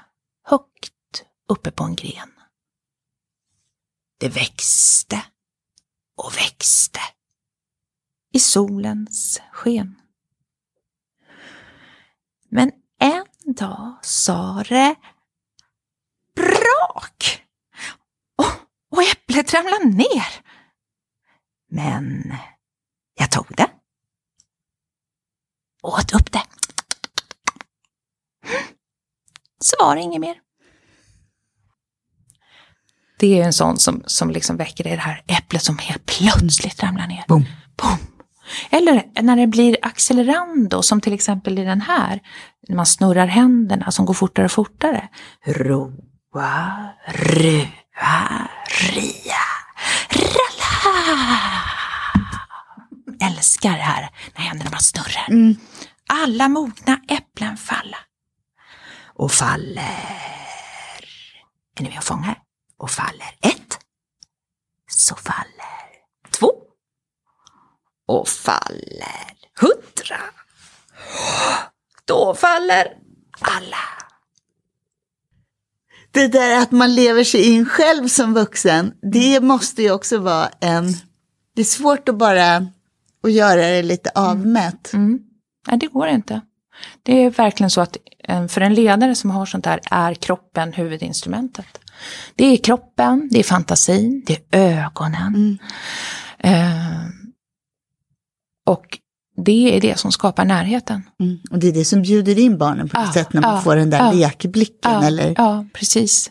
[0.44, 2.31] högt uppe på en gren.
[4.20, 5.22] Det växte
[6.16, 7.00] och växte
[8.33, 10.00] i solens sken.
[12.50, 14.96] Men en dag sa det
[16.35, 17.42] brak
[18.90, 20.26] och, äpplet ramlade ner.
[21.70, 22.35] Men
[23.18, 23.70] jag tog det.
[25.83, 26.42] Åt upp det.
[29.64, 30.35] Så var det inget mer.
[33.18, 37.07] Det är en sån som, som liksom väcker det här äpplet som helt plötsligt ramlar
[37.07, 37.24] ner.
[37.29, 37.44] Boom.
[37.83, 37.98] Boom.
[38.70, 42.20] Eller när det blir accelerando, som till exempel i den här,
[42.68, 45.09] när man snurrar händerna som går fortare och fortare.
[45.46, 47.66] Roa, rua,
[48.90, 49.44] ria,
[50.11, 51.40] ralla.
[53.20, 55.26] Älskar det här när händerna bara snurrar.
[55.29, 55.57] Mm.
[56.09, 57.98] Alla mogna äpplen falla.
[59.14, 60.31] Och faller.
[61.76, 62.38] Är ni med och fångar?
[62.79, 63.79] Och faller ett.
[64.87, 65.90] Så faller
[66.31, 66.53] två.
[68.07, 70.20] Och faller hundra.
[72.05, 72.96] Då faller
[73.40, 73.79] alla.
[76.11, 80.49] Det där att man lever sig in själv som vuxen, det måste ju också vara
[80.61, 80.94] en...
[81.55, 82.57] Det är svårt att bara
[83.23, 84.92] att göra det lite avmätt.
[84.92, 85.18] Mm.
[85.68, 86.40] Nej, det går inte.
[87.03, 90.73] Det är verkligen så att eh, för en ledare som har sånt här är kroppen
[90.73, 91.66] huvudinstrumentet.
[92.35, 95.59] Det är kroppen, det är fantasin, det är ögonen.
[96.38, 97.07] Eh,
[98.66, 98.99] och
[99.44, 101.03] det är det som skapar närheten.
[101.20, 101.38] Mm.
[101.50, 103.61] Och det är det som bjuder in barnen på något Ja, sätt när man ja,
[103.61, 104.12] får den där ja.
[104.12, 104.92] lekblicken.
[104.92, 105.35] Ja, eller?
[105.37, 106.31] ja, precis.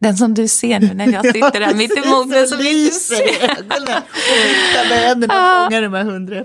[0.00, 3.44] Den som du ser nu när jag sitter här mitt emot mig som lyser i
[3.44, 6.44] ögonen och viftar med händerna och fångar de här hundra.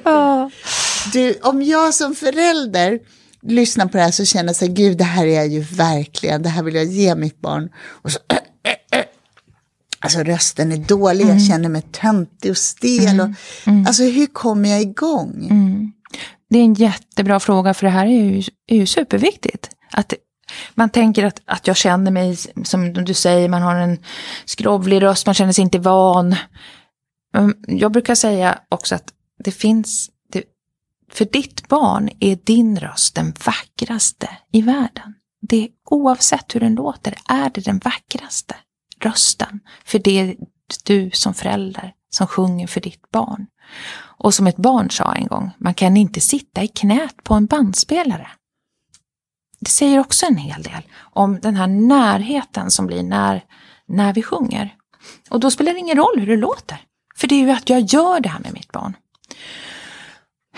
[1.14, 3.00] Du, om jag som förälder
[3.42, 6.42] lyssnar på det här så känner jag så här, gud det här är ju verkligen,
[6.42, 7.70] det här vill jag ge mitt barn.
[8.02, 8.20] Och så,
[10.06, 11.38] alltså rösten är dålig, Mm.
[11.38, 13.20] jag känner mig töntig och stel.
[13.22, 13.28] Och,
[13.88, 15.48] Alltså hur kommer jag igång?
[15.50, 15.92] Mm.
[16.50, 19.70] Det är en jättebra fråga för det här är ju, är ju superviktigt.
[19.92, 20.14] Att
[20.76, 23.98] man tänker att, att jag känner mig, som du säger, man har en
[24.46, 26.36] skrovlig röst, man känner sig inte van.
[27.38, 29.14] Mm, Jag brukar säga också att
[29.44, 30.44] det finns, det,
[31.12, 35.14] för ditt barn är din röst den vackraste i världen.
[35.50, 38.56] Det, oavsett hur den låter är det den vackraste
[39.06, 39.60] rösten.
[39.86, 40.36] För det är
[40.84, 43.48] du som förälder som sjunger för ditt barn.
[43.98, 47.46] Och som ett barn sa en gång, man kan inte sitta i knät på en
[47.46, 48.28] bandspelare.
[49.60, 53.44] Det säger också en hel del om den här närheten som blir när,
[53.88, 54.76] när vi sjunger.
[55.30, 56.78] Och då spelar det ingen roll hur det låter.
[57.16, 58.94] För det är ju att jag gör det här med mitt barn.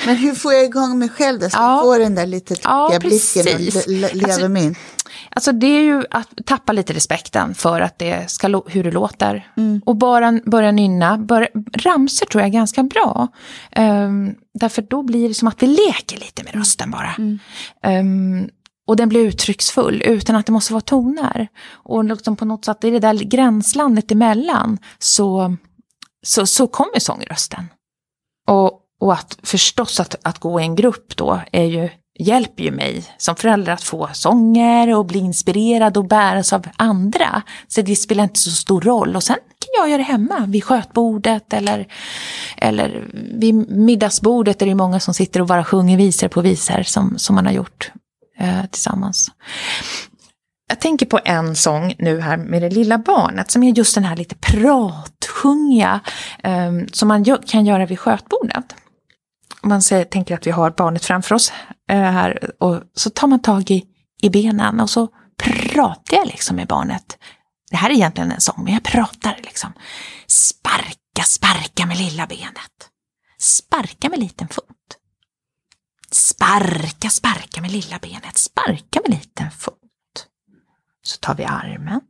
[0.08, 1.50] Men hur får jag igång mig själv då?
[1.50, 1.72] Så Ja.
[1.76, 4.76] jag får den där lite Ja, tråkiga blicken och le- lever Alltså- mig in.
[5.30, 9.52] Alltså det är ju att tappa lite respekten för att det ska, hur det låter.
[9.58, 9.82] Mm.
[9.86, 11.18] Och bara börja nynna.
[11.18, 13.28] Bör, ramser tror jag är ganska bra.
[13.78, 17.14] Um, därför då blir det som att vi leker lite med rösten bara.
[17.18, 17.40] Mm.
[17.84, 18.50] Ehm,
[18.88, 21.48] och den blir uttrycksfull utan att det måste vara toner.
[21.72, 25.56] Och liksom på något sätt i det där gränslandet emellan så,
[26.26, 27.64] så, så kommer sångrösten.
[28.48, 32.72] Och, och att förstås att, att gå i en grupp då är ju, hjälper ju
[32.72, 37.42] mig som förälder att få sånger och bli inspirerad och bäras av andra.
[37.68, 39.16] Så det spelar inte så stor roll.
[39.16, 41.88] Och sen kan jag göra det hemma vid skötbordet eller,
[42.58, 47.18] eller vid middagsbordet är det många som sitter och bara sjunger visor på visor som,
[47.18, 47.92] som man har gjort
[48.40, 49.32] eh, tillsammans.
[50.70, 54.04] Jag tänker på en sång nu här med det lilla barnet som är just den
[54.04, 56.00] här lite pratsjungiga
[56.44, 58.76] eh, som man kan göra vid skötbordet.
[59.62, 61.52] Om man säger, tänker att vi har barnet framför oss
[61.90, 63.86] eh, här och så tar man tag i,
[64.22, 67.18] i benen och så pratar jag liksom med barnet.
[67.72, 69.74] Det här är egentligen en sång, men jag pratar liksom.
[70.28, 72.90] Sparka, sparka med lilla benet.
[73.40, 74.98] Sparka med liten fot.
[76.12, 78.38] Sparka, sparka med lilla benet.
[78.38, 80.28] Sparka med liten fot.
[81.04, 82.02] Så tar vi armen.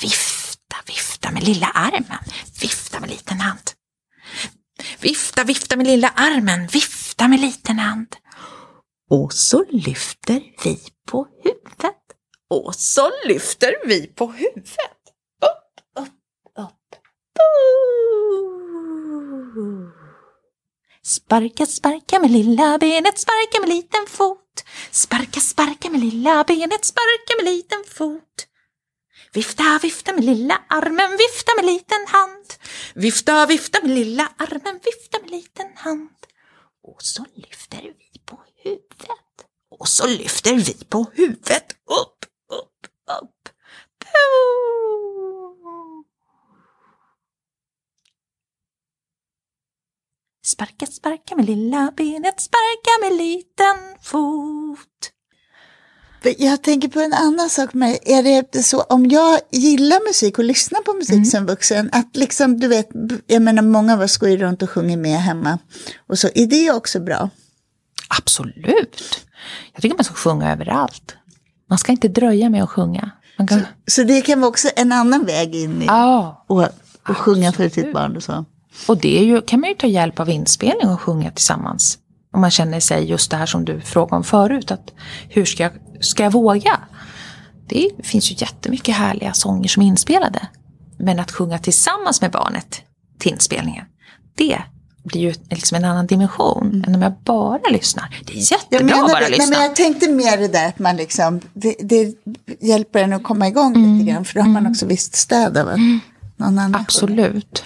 [0.00, 2.24] Vifta, vifta med lilla armen.
[2.60, 3.70] Vifta med liten hand.
[5.00, 6.66] Vifta, vifta med lilla armen.
[6.66, 8.16] Vifta med liten hand.
[9.10, 11.96] Och så lyfter vi på huvudet.
[12.50, 15.00] Och så lyfter vi på huvudet.
[15.42, 16.14] Upp, upp,
[16.58, 16.96] upp.
[17.36, 18.20] Boo.
[21.02, 24.64] Sparka, sparka med lilla benet, sparka med liten fot.
[24.90, 28.49] Sparka, sparka med lilla benet, sparka med liten fot.
[29.32, 32.46] Vifta, vifta med lilla armen, vifta med liten hand.
[32.94, 36.10] Vifta, vifta med lilla armen, vifta med liten hand.
[36.82, 39.46] Och så lyfter vi på huvudet.
[39.70, 42.86] Och så lyfter vi på huvudet upp, upp,
[43.22, 43.48] upp.
[44.00, 46.04] Boo.
[50.46, 55.12] Sparka, sparka med lilla benet, sparka med liten fot.
[56.38, 60.44] Jag tänker på en annan sak med, är det så om jag gillar musik och
[60.44, 61.24] lyssnar på musik Mm.
[61.24, 62.88] som vuxen, att liksom du vet,
[63.26, 65.58] jag menar många av oss går ju runt och sjunger med hemma,
[66.06, 67.30] och så är det också bra.
[68.18, 69.20] Absolut.
[69.72, 71.16] Jag tycker man ska sjunga överallt.
[71.68, 73.10] Man ska inte dröja med att sjunga.
[73.48, 73.66] Kan...
[73.86, 76.62] Så det kan vara också en annan väg in i Ja, och,
[77.08, 78.44] och sjunga för sitt barn och så.
[78.88, 81.98] och det ju, kan man ju ta hjälp av inspelning och sjunga tillsammans.
[82.32, 84.92] Om man känner sig just det här som du frågade om förut, att
[85.28, 86.80] hur ska jag, ska jag våga?
[87.68, 90.48] Det finns ju jättemycket härliga sånger som är inspelade.
[90.98, 92.82] Men att sjunga tillsammans med barnet
[93.18, 93.84] till inspelningen,
[94.36, 94.62] det
[95.02, 98.20] blir ju liksom en annan dimension än om jag bara lyssnar.
[98.26, 99.46] Det är jättebra menar att bara lyssna.
[99.46, 102.14] men jag tänkte mer det där att man liksom, det, det
[102.60, 103.98] hjälper en att komma igång Mm.
[103.98, 105.78] lite grann, för då har man också visst stöd av att
[106.36, 106.74] någon annan.
[106.74, 107.64] Absolut.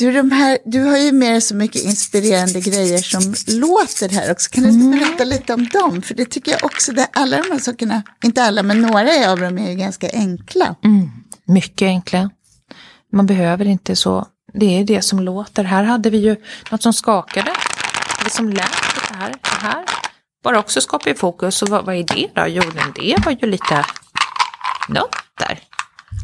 [0.00, 4.32] Du, de här, du har ju med dig så mycket inspirerande grejer som låter här
[4.32, 4.50] också.
[4.50, 6.02] Kan du inte berätta lite om dem?
[6.02, 9.40] För det tycker jag också, det, alla de här sakerna, inte alla, men några av
[9.40, 10.74] dem är ju ganska enkla.
[10.84, 11.10] Mm,
[11.44, 12.30] mycket enkla.
[13.12, 14.26] Man behöver inte så.
[14.54, 15.64] Det är det som låter.
[15.64, 16.36] Här hade vi ju
[16.70, 17.52] något som skakade.
[18.24, 18.56] Det som lät
[19.10, 19.28] det här.
[19.30, 19.84] Det här.
[20.44, 21.62] Bara också skapar ju fokus.
[21.62, 22.44] Och vad, vad är det då?
[22.48, 22.62] Jo,
[22.94, 23.84] det var ju lite
[24.88, 25.60] nötter.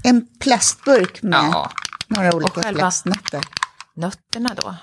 [0.04, 1.70] En plastburk med Ja,
[2.08, 3.40] några olika själva- slags nötter.
[3.96, 4.74] Nötterna då.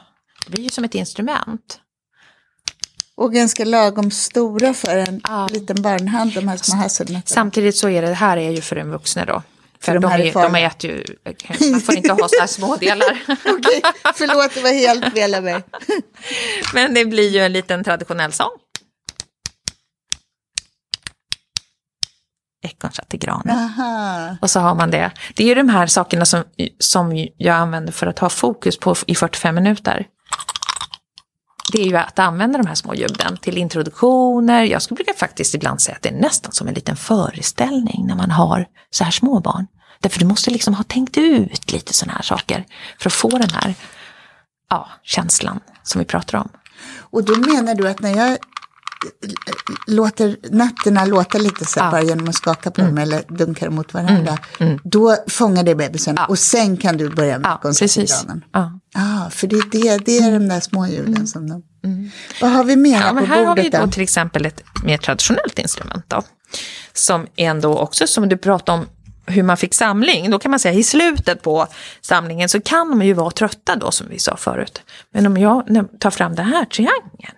[0.46, 1.80] Det blir ju som ett instrument.
[3.16, 5.48] Och ganska lagom stora för en Ja.
[5.52, 7.22] liten barnhand, de här små hasselnötterna.
[7.26, 9.44] Samtidigt så är det, det här är ju för en vuxna då.
[9.80, 11.06] För, För de de, är är, de äter ju,
[11.72, 13.24] man får inte ha så här små delar.
[13.28, 13.82] Okej,
[14.16, 15.64] förlåt, det var helt fel av mig.
[16.74, 18.52] Men det blir ju en liten traditionell sång.
[22.64, 23.58] Ekorn i granen.
[23.58, 24.38] Aha.
[24.42, 25.12] Och så har man det.
[25.36, 26.44] Det är ju de här sakerna som,
[26.80, 30.08] som jag använder för att ha fokus på i 45 minuter.
[31.72, 34.64] Det är ju att använda de här små ljuden till introduktioner.
[34.64, 38.16] Jag skulle brukar faktiskt ibland säga att det är nästan som en liten föreställning när
[38.16, 39.68] man har så här små barn.
[40.00, 42.66] Därför du måste liksom ha tänkt ut lite sådana här saker
[43.00, 43.76] för att få den här
[44.70, 46.50] ja, känslan som vi pratar om.
[47.00, 48.38] Och då menar du att när jag
[49.88, 53.94] låter nötterna låta lite så bara genom att skaka på dem eller dunka dem mot
[53.94, 54.38] varandra,
[54.84, 58.08] då fångar det bebisen och sen kan du börja med Ja, konceptgranen.
[58.08, 58.26] precis.
[58.54, 58.80] Ja.
[58.94, 61.64] Ja, för det är, det, det är de där små ljuden som de...
[62.42, 63.92] Vad har vi mer Ja, på men här har vi bordet då då?
[63.92, 66.22] till exempel ett mer traditionellt instrument då.
[66.94, 68.86] Som ändå också, som du pratade om
[69.26, 71.68] hur man fick samling, då kan man säga i slutet på
[72.02, 74.82] samlingen så kan de ju vara trötta då som vi sa förut.
[75.14, 77.38] Men om jag tar fram den här triangeln.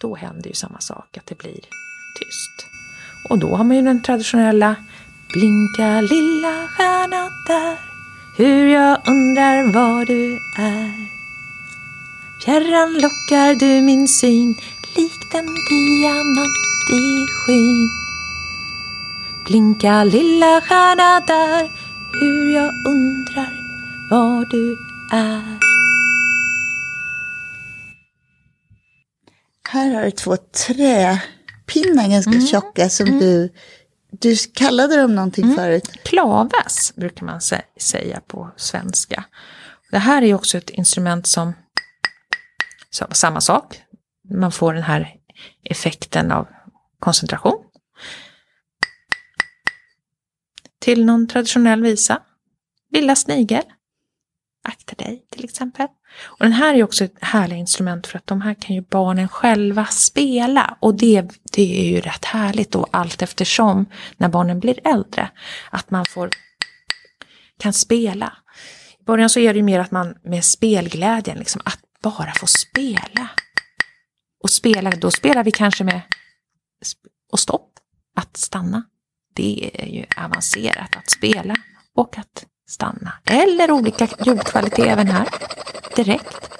[0.00, 1.60] Då händer ju samma sak, att det blir
[2.18, 2.66] tyst.
[3.30, 4.76] Och då har man ju den traditionella
[5.32, 7.78] Blinka lilla stjärna där
[8.36, 11.20] Hur jag undrar var du är
[12.44, 14.54] Fjärran lockar du min syn
[14.96, 17.90] likt en diamant i skyn.
[19.46, 21.70] Blinka lilla stjärna där,
[22.20, 23.52] hur jag undrar
[24.10, 24.78] var du
[25.10, 25.69] är.
[29.70, 33.52] Här har du två träpinnar ganska tjocka som du,
[34.10, 35.90] du kallade dem någonting förut.
[36.04, 39.24] Klaves brukar man sä- säga på svenska.
[39.90, 41.52] Det här är också ett instrument som,
[42.90, 43.82] så, samma sak,
[44.34, 45.16] man får den här
[45.64, 46.48] effekten av
[46.98, 47.64] koncentration.
[50.78, 52.22] Till någon traditionell visa.
[52.92, 53.64] Lilla snigel.
[54.64, 55.86] Akta dig till exempel.
[56.22, 59.28] Och den här är också ett härligt instrument för att de här kan ju barnen
[59.28, 60.76] själva spela.
[60.80, 63.86] Och det, det är ju rätt härligt då allt eftersom
[64.16, 65.30] när barnen blir äldre.
[65.70, 66.30] Att man får,
[67.58, 68.32] kan spela.
[69.00, 72.46] I början så är det ju mer att man med spelglädjen, liksom, att bara få
[72.46, 73.28] spela.
[74.42, 76.00] Och spela, då spelar vi kanske med
[77.32, 77.70] och stopp,
[78.16, 78.82] att stanna.
[79.34, 81.54] Det är ju avancerat att spela
[81.94, 83.12] och att stanna.
[83.24, 85.28] Eller olika ljudkvalitet även här,
[85.96, 86.50] direkt.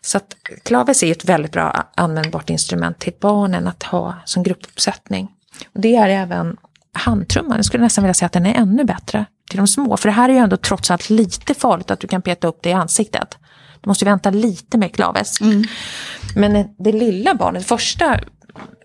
[0.00, 5.28] Så att klaves är ett väldigt bra användbart instrument till barnen att ha som gruppuppsättning.
[5.74, 6.56] Och det är även
[6.92, 9.96] handtrumman, jag skulle nästan vilja säga att den är ännu bättre till de små.
[9.96, 12.58] För det här är ju ändå trots allt lite farligt att du kan peta upp
[12.62, 13.38] det i ansiktet.
[13.80, 15.40] Du måste vänta lite med klaves.
[16.34, 18.20] Men det lilla barnet, första,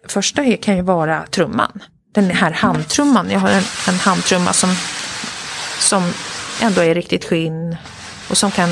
[0.08, 1.80] första kan ju vara trumman.
[2.14, 4.70] Den här handtrumman, jag har en, en handtrumma som,
[5.82, 6.14] som
[6.62, 7.76] ändå är riktigt skinn
[8.30, 8.70] och som kan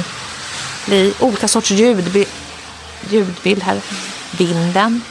[0.85, 2.25] bli olika sorts ljud,
[3.09, 3.81] ljudbild här.
[4.37, 5.01] Vinden.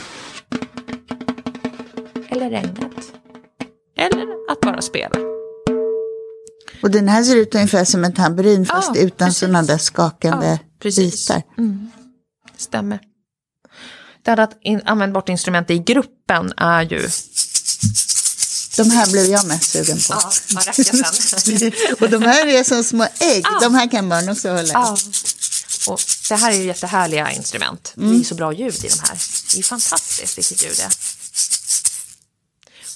[2.29, 3.13] Eller regnet.
[3.97, 5.15] Eller att bara spela.
[6.83, 10.47] Och den här ser ut ungefär som en tamburin fast Ja, utan sådana där skakande
[10.47, 11.27] Ja, precis.
[11.27, 11.43] bitar.
[12.57, 12.99] Stämmer.
[14.21, 16.99] Ett annat in, användbart instrument i gruppen är ju
[18.79, 20.03] De här blev jag mest sugen på.
[20.13, 20.31] ja.
[21.99, 23.43] Och de här är som små ägg.
[23.43, 23.59] Ja.
[23.61, 24.71] De här kan barn också hålla i.
[24.73, 24.97] Ja.
[25.87, 27.91] Och det här är ju jättehärliga instrument.
[27.95, 29.17] Det är så bra ljud i de här.
[29.53, 30.91] Det är fantastiskt vilket ljud det är.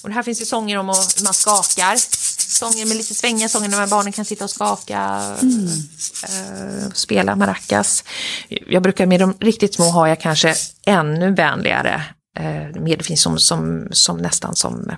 [0.02, 1.96] Och det här finns ju sånger om att man skakar.
[2.48, 5.22] Sånger med lite svängiga sånger när barnen kan sitta och skaka.
[6.22, 8.04] eh, spela maracas.
[8.48, 10.54] Jag brukar med de riktigt små har jag kanske
[10.86, 12.02] ännu vänligare.
[12.74, 14.96] Med, det finns som, som, som nästan som eh,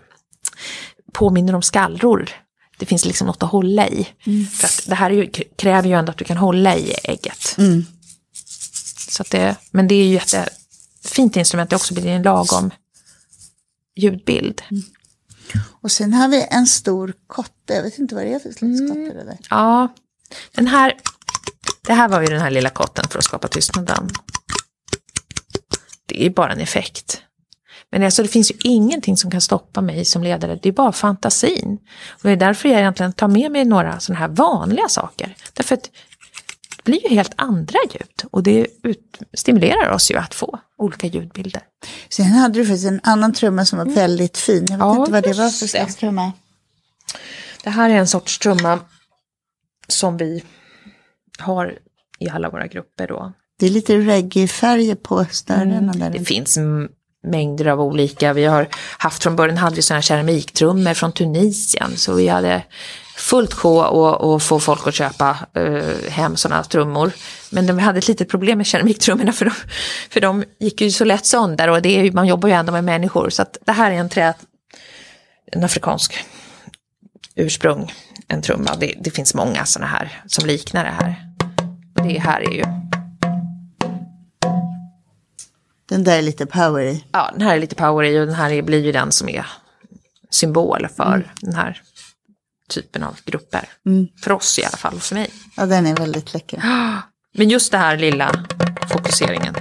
[1.17, 2.31] påminner om skallror.
[2.79, 4.09] Det finns liksom något att hålla i.
[4.53, 7.57] För att det här är ju, kräver ju ändå att du kan hålla i ägget.
[9.09, 12.71] Så att det, men det är ju jättefint instrument, det också blir en lagom
[13.97, 14.62] ljudbild.
[15.81, 17.75] Och sen har vi en stor kotte.
[17.75, 18.89] Jag vet inte vad det är för slags Mm.
[18.89, 19.39] kotte det där.
[19.51, 19.95] Ja,
[20.53, 20.95] den här,
[21.87, 24.09] det här var ju den här lilla kotten för att skapa tystnaden.
[26.07, 27.23] Det är bara en effekt.
[27.97, 30.92] Men alltså det finns ju ingenting som kan stoppa mig som ledare, det är bara
[30.92, 31.78] fantasin.
[32.11, 35.36] Och det är därför jag egentligen tar med mig några sådana här vanliga saker.
[35.55, 35.82] Därför att
[36.76, 41.07] det blir ju helt andra ljud och det ut, stimulerar oss ju att få olika
[41.07, 41.62] ljudbilder.
[42.09, 44.66] Sen hade du faktiskt en annan trumma som var väldigt fin.
[44.70, 45.68] Jag vet Ja, inte vad det var för det.
[45.68, 46.32] slags trumma.
[47.64, 48.78] Det här är en sorts trumma
[49.88, 50.42] som vi
[51.38, 51.78] har
[52.18, 53.32] i alla våra grupper då.
[53.59, 56.11] Det är lite reggae-färger på störena där.
[56.11, 56.59] Det finns
[57.27, 58.33] mängder av olika.
[58.33, 58.68] Vi har
[58.99, 61.97] haft från början hade vi sådana keramiktrummor från Tunisien.
[61.97, 62.62] Så vi hade
[63.16, 63.81] fullt sjå
[64.37, 67.12] att få folk att köpa eh, hem sådana trummor.
[67.51, 69.55] Men de hade ett litet problem med keramiktrummorna för de,
[70.11, 72.85] för de gick ju så lätt sönder och det är, man jobbar ju ändå med
[72.85, 73.31] människor.
[73.31, 74.35] Så att det här är en trä,
[75.53, 76.24] en afrikansk
[77.35, 77.93] ursprung,
[78.29, 78.77] en trumma.
[78.79, 81.16] Det, det finns många sådana här som liknar det här.
[81.99, 82.86] Och det här är ju
[85.89, 87.05] den där är lite power i.
[87.12, 89.28] ja, den här är lite power i och den här är- blir ju den som
[89.28, 89.47] är
[90.30, 91.82] symbol för den här
[92.70, 93.68] typen av grupper.
[94.22, 95.30] För oss i alla fall, och för mig.
[95.57, 96.62] Ja, den är väldigt läcker.
[97.34, 98.45] Men just det här lilla
[98.93, 99.55] fokuseringen.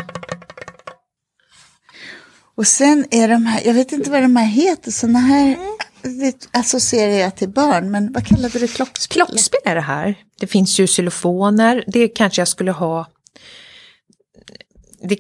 [2.58, 5.58] Och sen är de här, jag vet inte vad de här heter, sådana här
[6.02, 9.14] det associerar jag till barn, men vad kallade du klockspel?
[9.26, 10.16] Klockspel är det här.
[10.40, 11.84] Det finns ju xylofoner.
[11.88, 13.08] Det kanske jag skulle ha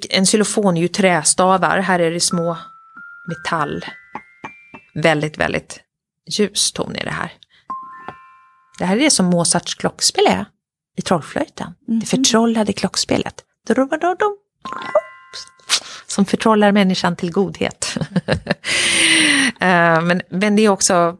[0.10, 2.58] en xylofon är ju trästavar, här är det små
[3.28, 3.86] metall.
[4.94, 5.80] Väldigt, väldigt
[6.30, 7.34] ljus ton i det här.
[8.80, 10.46] Det här är det som Mozarts klockspel är
[10.98, 11.74] i Trollflöjten.
[11.88, 13.44] Det förtrollade klockspelet.
[16.08, 17.98] Som förtrollar människan till godhet.
[19.60, 21.18] Eh, men, men det är också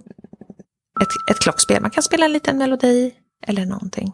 [1.02, 1.82] ett, ett klockspel.
[1.82, 3.12] Man kan spela en liten melodi
[3.48, 4.14] eller någonting.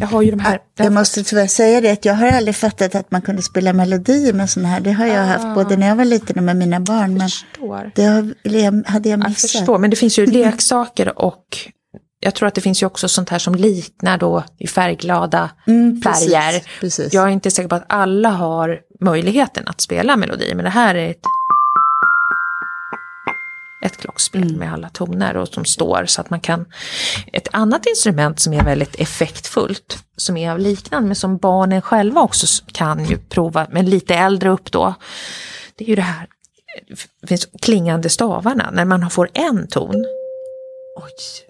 [0.00, 0.58] Jag har ju de här...
[0.76, 4.32] Jag måste tyvärr säga det att jag har aldrig fattat att man kunde spela melodier
[4.32, 4.80] med sådana här.
[4.80, 7.14] Det har jag haft både när jag var liten och med mina barn.
[7.18, 7.90] Men förstår.
[7.94, 9.50] det jag- hade jag Jag missat.
[9.50, 11.44] förstår, men det finns ju leksaker och
[12.20, 16.00] jag tror att det finns ju också sånt här som liknar då i färgglada Mm,
[16.02, 16.62] precis, färger.
[16.80, 17.14] precis.
[17.14, 20.94] Jag är inte säker på att alla har möjligheten att spela melodi, men det här
[20.94, 21.20] är ett,
[23.82, 24.58] ett klockspel Mm.
[24.58, 26.66] med alla toner och som står så att man kan...
[27.32, 32.20] Ett annat instrument som är väldigt effektfullt, som är av liknande, men som barnen själva
[32.20, 34.94] också kan ju prova, men lite äldre upp då,
[35.76, 36.26] det är ju det här,
[37.20, 40.04] det finns klingande stavarna, när man får en ton.
[40.96, 41.46] Oj.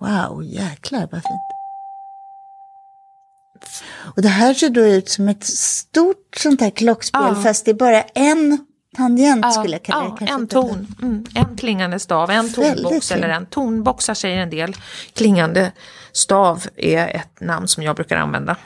[0.00, 1.40] Wow, jäklar vad fint.
[4.16, 7.42] Och det här ser då ut som ett stort sånt här klockspel Ja.
[7.42, 8.58] fast det är bara en
[8.98, 10.26] tangent skulle jag kalla det.
[10.26, 14.76] ja, en ton, mm, en klingande stav, en tonbox eller en tonboxar säger en del.
[15.12, 15.72] Klingande
[16.12, 18.56] stav är ett namn som jag brukar använda.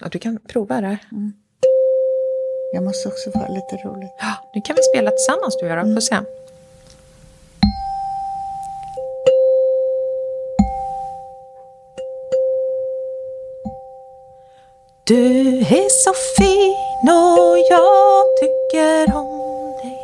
[0.00, 0.98] Ja, du kan prova det här.
[2.74, 4.14] Jag måste också få ha lite roligt.
[4.20, 6.16] Ja, nu kan vi spela tillsammans du och jag då, får se.
[15.06, 19.98] Du är så fin Nå, jag tycker om dig.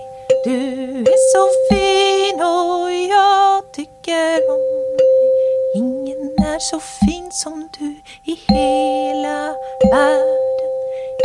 [0.44, 4.60] Du är så fin och jag tycker om
[4.98, 5.30] dig.
[5.76, 7.94] Ingen är så fin som du
[8.24, 9.54] i hela
[9.92, 10.70] världen.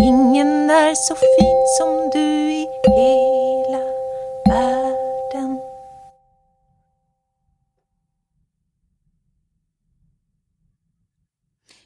[0.01, 3.84] Ingen är så fin som du i hela
[4.49, 5.14] världen.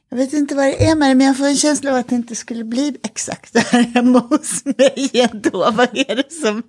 [0.09, 2.07] Jag vet inte vad det är med det, men jag får en känsla av att
[2.07, 5.71] det inte skulle bli exakt det här hemma hos mig ändå.
[5.71, 6.63] Vad är det som...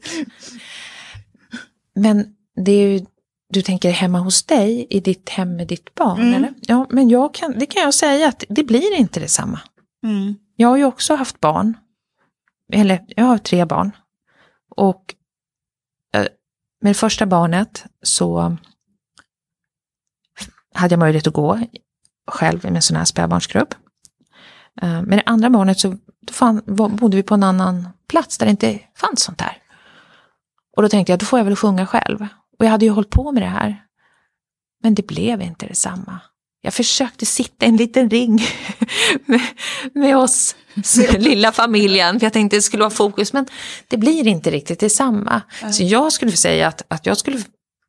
[1.95, 2.35] Men
[2.65, 3.07] det är ju,
[3.53, 6.35] du tänker hemma hos dig, i ditt hem med ditt barn, Mm.
[6.35, 6.55] eller?
[6.61, 9.61] Ja, men jag kan, det kan jag säga att det blir inte detsamma.
[10.05, 10.35] Mm.
[10.57, 11.77] Jag har ju också haft barn.
[12.73, 13.97] Eller jag har tre barn.
[14.77, 15.15] Och
[16.15, 16.27] eh,
[16.81, 18.57] med det första barnet så
[20.75, 21.61] hade jag möjlighet att gå
[22.31, 23.75] själv med en sån här spädbarnsgrupp.
[24.83, 25.97] Eh, Med det andra barnet så
[26.31, 29.57] fann, bodde vi på en annan plats där det inte fanns sånt här.
[30.77, 32.27] Och då tänkte jag, då får jag väl sjunga själv.
[32.59, 33.83] Och jag hade ju hållit på med det här.
[34.83, 36.21] Men det blev inte detsamma.
[36.63, 38.43] Jag försökte sitta i en liten ring
[39.27, 39.41] med,
[39.95, 40.57] med oss,
[41.19, 43.47] lilla familjen, för jag tänkte det skulle vara fokus, men
[43.89, 45.43] det blir inte riktigt detsamma.
[45.73, 47.39] Så jag skulle säga att, att jag skulle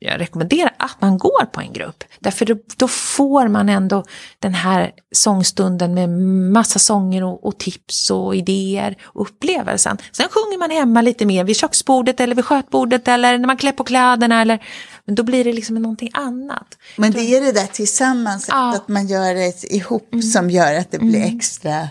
[0.04, 2.04] jag rekommenderar att man går på en grupp.
[2.20, 4.04] Därför då, då får man ändå
[4.40, 6.10] den här sångstunden med
[6.54, 9.98] massa sånger och, och tips och idéer och upplevelsen.
[10.12, 13.72] Sen sjunger man hemma lite mer vid köksbordet eller vid skötbordet eller när man klär
[13.72, 14.42] på kläderna.
[14.42, 14.64] Eller,
[15.06, 16.78] men då blir det liksom någonting annat.
[16.98, 18.76] Men det är det där tillsammans, Ja.
[18.76, 21.90] att man gör det ihop som gör att det blir extra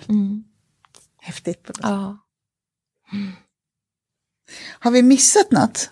[1.20, 1.62] häftigt.
[1.62, 1.80] På något.
[1.82, 2.18] Ja.
[4.78, 5.90] Har vi missat något?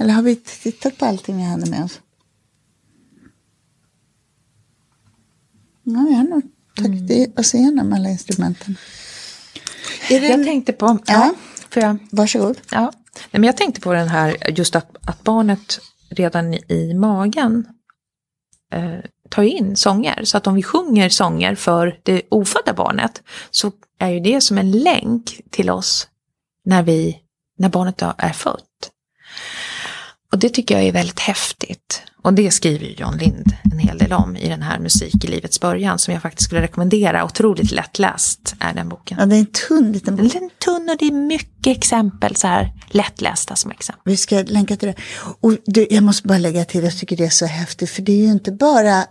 [0.00, 2.00] Eller har vi tittat på allting vi hade med oss?
[5.82, 6.42] Ja, vi har nog
[6.76, 8.76] tagit i- oss igenom alla instrumenten.
[10.08, 11.34] Det Jag tänkte på, ja,
[11.70, 12.60] får jag Varsågod.
[12.70, 15.80] Ja, Nej, men jag tänkte på den här, just att, att barnet
[16.10, 17.66] redan i magen
[18.72, 18.98] eh,
[19.30, 20.24] tar in sånger.
[20.24, 24.58] Så att om vi sjunger sånger för det ofödda barnet så är ju det som
[24.58, 26.08] en länk till oss
[26.64, 27.18] när, vi,
[27.58, 28.65] när barnet är fött.
[30.32, 32.02] Och det tycker jag är väldigt häftigt.
[32.22, 35.26] Och det skriver ju John Lind en hel del om i den här Musik i
[35.26, 37.24] livets början som jag faktiskt skulle rekommendera.
[37.24, 39.18] Otroligt lättläst är den boken.
[39.20, 40.32] Ja, det är en tunn liten bok.
[40.32, 44.02] Den tunn och det är mycket exempel, så här lättlästa som exempel.
[44.04, 44.94] Vi ska länka till det.
[45.40, 48.12] Och du, jag måste bara lägga till, jag tycker det är så häftigt, för det
[48.12, 49.04] är ju inte bara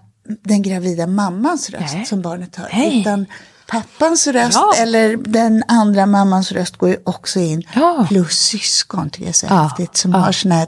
[0.44, 2.06] den gravida mammans röst Nej.
[2.06, 3.00] som barnet hör, Nej.
[3.02, 3.26] utan
[3.68, 4.74] pappans röst Ja.
[4.78, 7.64] eller den andra mammans röst går ju också in.
[7.76, 8.06] Ja.
[8.10, 9.56] Plus syskon tycker jag är så Ja.
[9.56, 10.18] häftigt, som Ja.
[10.18, 10.68] har såna här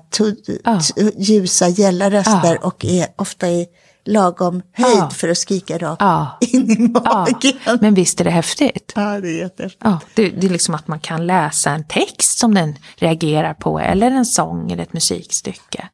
[1.21, 3.67] ljusa, gälla röster och är ofta i
[4.05, 7.77] lagom höjd för att skrika rakt in i magen.
[7.81, 8.93] men visst är det häftigt?
[8.95, 9.81] Ja, det är jättehäftigt.
[9.85, 13.79] Ja, det, det är liksom att man kan läsa en text som den reagerar på
[13.79, 15.87] eller en sång eller ett musikstycke.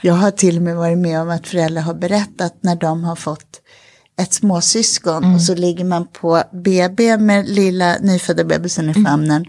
[0.00, 3.16] Jag har till och med varit med om att föräldrar har berättat när de har
[3.16, 3.60] fått
[4.20, 9.44] ett småsyskon och så ligger man på BB med lilla nyfödda bebisen i famnen.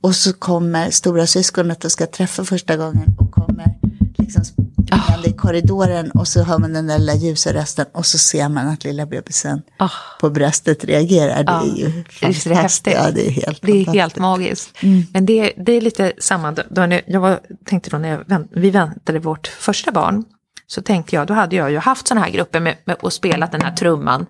[0.00, 3.74] Och så kommer stora syskonet och ska träffa första gången och kommer
[4.18, 8.18] liksom springande i korridoren och så hör man den där lilla ljusa rösten och så
[8.18, 9.88] ser man att lilla bebisen Ah.
[10.20, 11.44] på bröstet reagerar.
[11.44, 12.86] Det Ja, är ju Visst är det fantastiskt.
[12.86, 12.94] häftigt?
[12.94, 14.00] Ja, det är helt Det är fantastiskt.
[14.00, 14.70] helt magiskt.
[15.12, 18.70] Men det, det är lite samma, då, jag var, tänkte då när jag vänt, vi
[18.70, 20.24] väntade vårt första barn,
[20.66, 23.52] så tänkte jag, då hade jag ju haft sådana här grupper med, med, och spelat
[23.52, 24.26] den här trumman.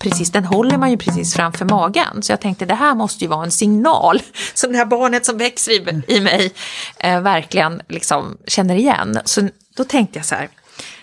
[0.00, 2.22] Precis, den håller man ju precis framför magen.
[2.22, 4.22] Så jag tänkte, det här måste ju vara en signal
[4.54, 6.52] som det här barnet som växer i, i mig
[6.98, 9.18] eh, verkligen liksom känner igen.
[9.24, 10.48] Så då tänkte jag så här,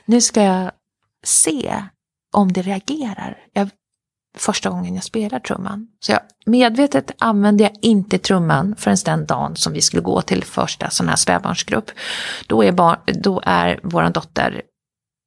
[0.06, 0.72] nu ska jag
[1.26, 1.84] se
[2.34, 3.38] om det reagerar.
[3.54, 3.70] Jag,
[4.38, 5.88] första gången jag spelar trumman.
[6.00, 10.44] Så jag medvetet använde jag inte trumman förrän den dagen som vi skulle gå till
[10.44, 11.92] första sån här spädbarnsgrupp.
[12.48, 14.62] Då är, bar, då är vår dotter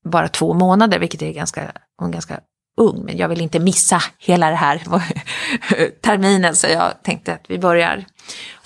[0.05, 2.41] bara två månader, vilket är ganska, hon är ganska
[2.77, 4.79] ung, men jag vill inte missa hela det här
[6.01, 8.05] terminen, så jag tänkte att vi börjar.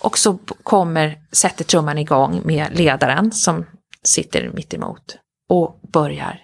[0.01, 3.67] Och så kommer, sätter trumman igång med ledaren som
[4.03, 5.17] sitter mitt emot
[5.49, 6.41] och börjar.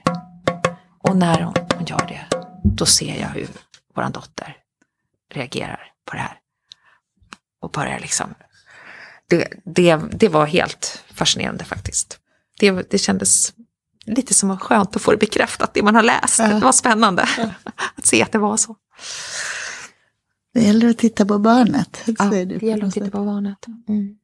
[1.08, 3.48] Och när hon hon gör det, då ser jag hur
[3.94, 4.56] vår dotter
[5.34, 6.38] reagerar på det här.
[7.60, 8.34] Och börjar liksom...
[9.26, 12.18] Det, det, det var helt fascinerande faktiskt.
[12.58, 13.52] Det, det kändes
[14.04, 16.38] lite som att skönt att få det bekräftat, det man har läst.
[16.38, 16.48] Ja.
[16.48, 17.22] Det var spännande
[17.96, 18.76] att se att det var så.
[20.54, 22.02] Det gäller att titta på barnet.
[22.06, 23.66] Ja, det på gäller att titta på barnet.
[23.88, 24.16] Mm.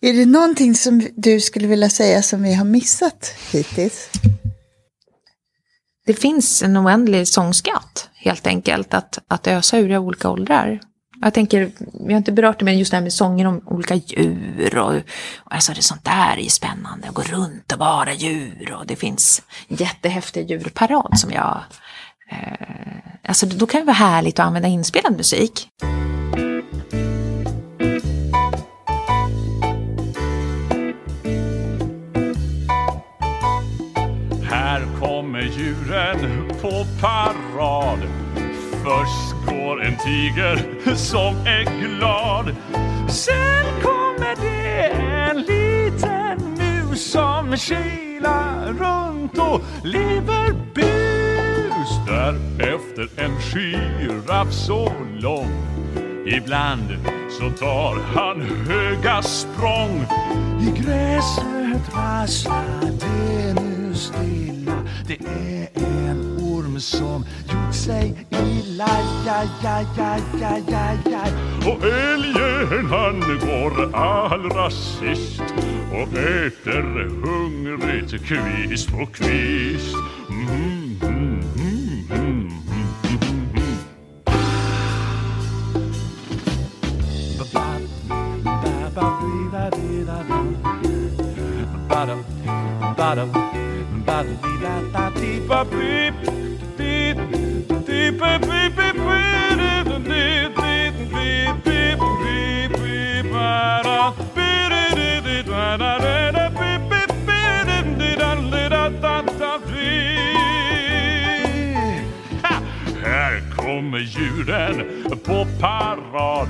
[0.00, 4.10] Är det någonting som du skulle vilja säga som vi har missat hittills?
[6.06, 10.80] Det finns en oändlig sångskatt, helt enkelt, att, att ösa ur i olika åldrar.
[11.22, 11.70] Jag tänker,
[12.06, 14.94] vi har inte berört det, men just det här med sånger om olika djur och,
[15.38, 18.86] och alltså det sånt där är ju spännande, att gå runt och vara djur och
[18.86, 21.60] det finns jättehäftig djurparad som jag...
[22.30, 22.66] Eh,
[23.24, 25.68] alltså då kan det vara härligt att använda inspelad musik.
[35.40, 37.98] Med djuren på parad.
[38.70, 40.56] Först går en tiger
[40.94, 42.56] som är glad.
[43.08, 51.90] Sen kommer det en liten mus som kilar runt och lever bus.
[52.06, 55.52] Därefter en giraff så lång.
[56.26, 56.96] Ibland
[57.30, 60.06] så tar han höga språng.
[60.60, 63.94] I gräset rasslar det nu
[64.70, 65.68] stilla Det är
[66.10, 68.88] en orm som gjort sig illa
[69.26, 71.24] ja, ja, ja, ja, ja, ja.
[71.70, 75.42] Och älgen han går allra sist
[75.92, 79.96] Och äter hungrigt kvist på kvist
[80.28, 82.50] mm, mm, mm, mm, mm,
[83.54, 83.60] mm.
[113.04, 114.82] Här kommer djuren
[115.24, 116.48] på parad.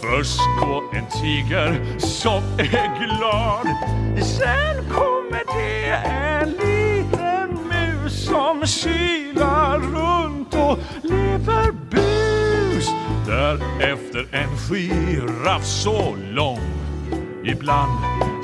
[0.00, 3.66] Först går en tiger som är glad.
[4.24, 5.09] Sen kommer
[5.54, 12.88] det är en liten mus som kilar runt och lever bus.
[13.26, 16.60] Därefter en giraff så lång.
[17.44, 18.00] Ibland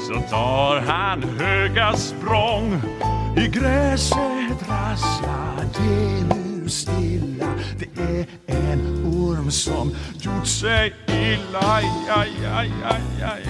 [0.08, 2.82] så tar han höga språng.
[3.36, 7.48] I gräset rasslar det nu stilla.
[7.78, 11.58] Det är en orm som gjort sig illa.
[11.60, 13.42] Aj, aj, aj, aj, aj,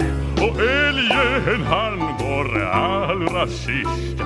[0.00, 0.25] aj.
[0.56, 4.20] Och älgen han går allra sist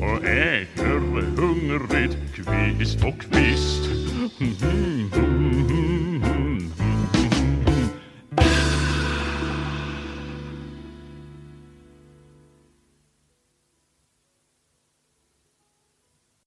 [0.00, 3.86] Och äter hungrigt kvist och kvist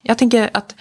[0.04, 0.76] Jag tänker att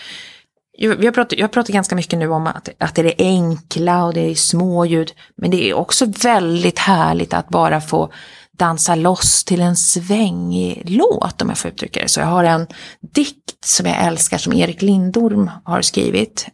[0.79, 3.15] vi har pratat, jag har pratat ganska mycket nu om att, att det är det
[3.19, 5.13] enkla och det är små ljud.
[5.37, 8.13] Men det är också väldigt härligt att bara få
[8.59, 12.21] dansa loss till en svängig låt om jag får uttrycka det så.
[12.21, 12.67] Jag har en
[13.01, 16.49] dikt som jag älskar som Erik Lindorm har skrivit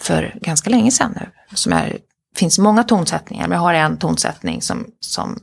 [0.00, 1.56] för ganska länge sedan nu.
[1.56, 1.98] Som är,
[2.36, 5.38] finns många tonsättningar men jag har en tonsättning som, som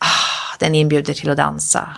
[0.00, 1.96] ah, den inbjuder till att dansa.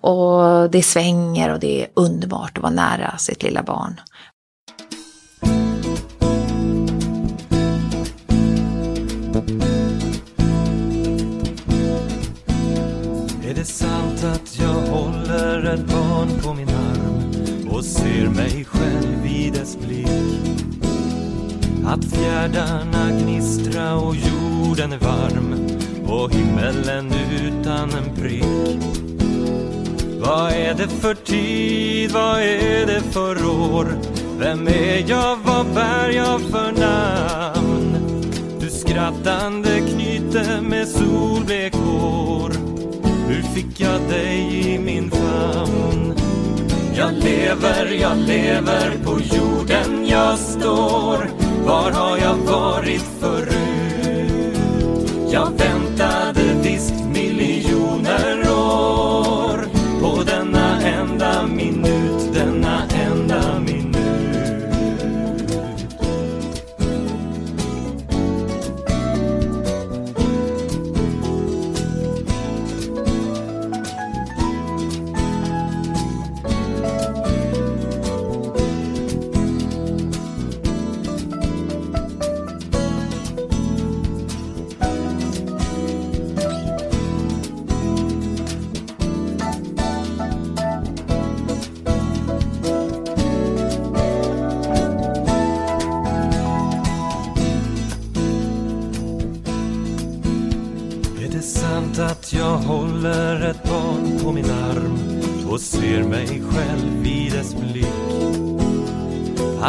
[0.00, 4.00] Och det svänger och det är underbart att vara nära sitt lilla barn.
[17.86, 20.66] Ser mig själv i dess blick?
[21.86, 27.12] Att fjärdarna gnistra och jorden är varm och himmelen
[27.42, 28.78] utan en prick.
[30.20, 33.86] Vad är det för tid, vad är det för år?
[34.38, 37.96] Vem är jag, vad bär jag för namn?
[38.60, 42.52] Du skrattande knyte med solblek hår
[43.28, 46.15] Hur fick jag dig i min famn?
[46.98, 51.30] Jag lever, jag lever, på jorden jag står
[51.66, 54.58] Var har jag varit förut?
[55.32, 55.58] Jag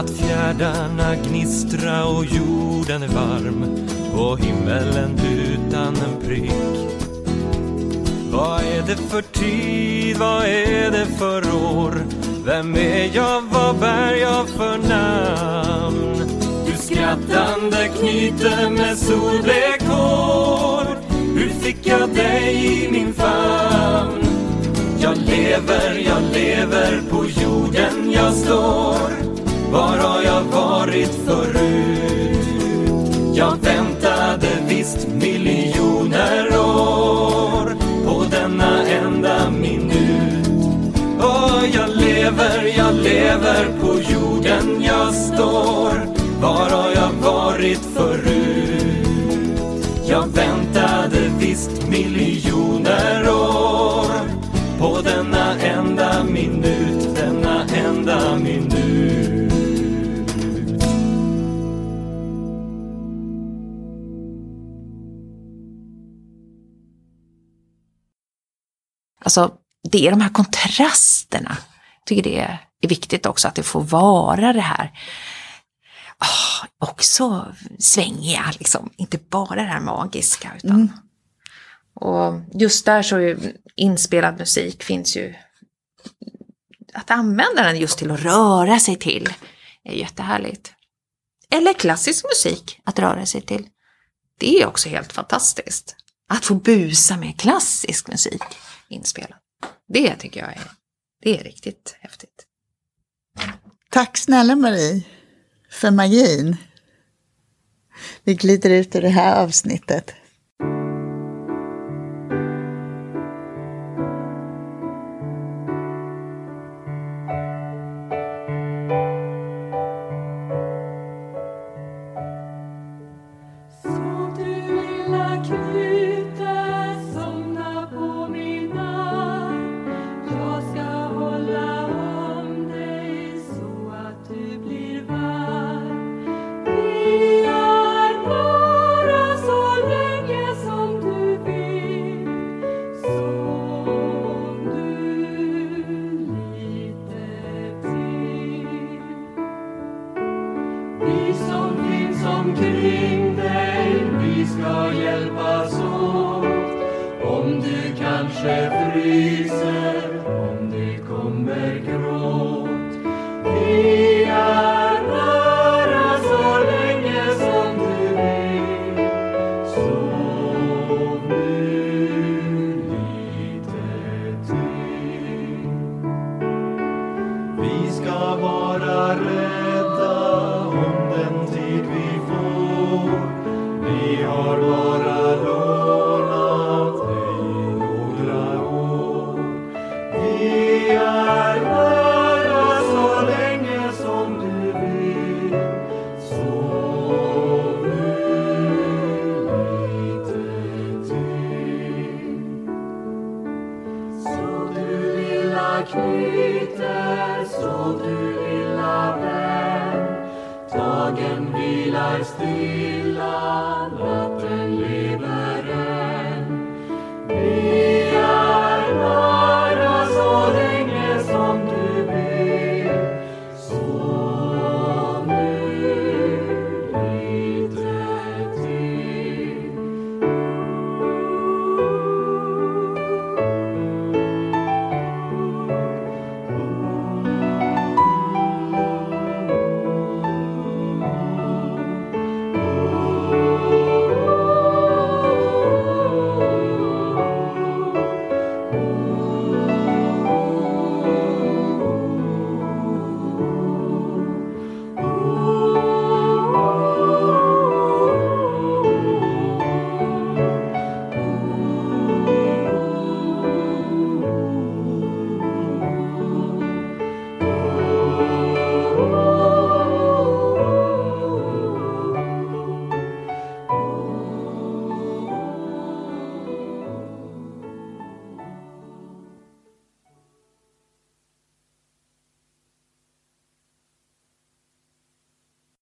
[0.08, 6.52] Att fjärdarna gnistra och jorden är varm och himmelen utan en prick.
[8.32, 12.06] Vad är det för tid, vad är det för år?
[12.46, 16.30] Vem är jag, vad bär jag för namn?
[16.66, 20.86] Du skrattande knyter med solblek hår
[21.36, 24.26] Hur fick jag dig i min famn?
[25.00, 29.27] Jag lever, jag lever, på jorden jag står
[29.72, 32.48] var har jag varit förut?
[33.34, 40.48] Jag väntade visst miljoner år På denna enda minut
[41.20, 46.07] Åh, jag lever, jag lever, på jorden jag står
[69.98, 71.58] det är de här kontrasterna.
[72.00, 74.92] Jag tycker det är viktigt också att det får vara det här
[76.18, 78.90] ah, också svängiga, liksom.
[78.98, 80.52] inte bara det här magiska.
[80.58, 80.92] Utan,
[81.94, 85.36] Och just där så är inspelad musik finns ju
[86.94, 89.34] att använda den just till att röra sig till
[89.84, 90.74] är jättehärligt.
[91.50, 93.68] Eller klassisk musik att röra sig till.
[94.40, 95.96] Det är också helt fantastiskt.
[96.30, 98.44] Att få busa med klassisk musik
[98.90, 99.40] inspelad.
[99.88, 100.72] Det tycker jag är,
[101.22, 102.46] det är riktigt häftigt.
[103.90, 105.04] Tack snälla Marie
[105.72, 106.58] för magin.
[108.24, 110.14] Vi glider ut ur det här avsnittet.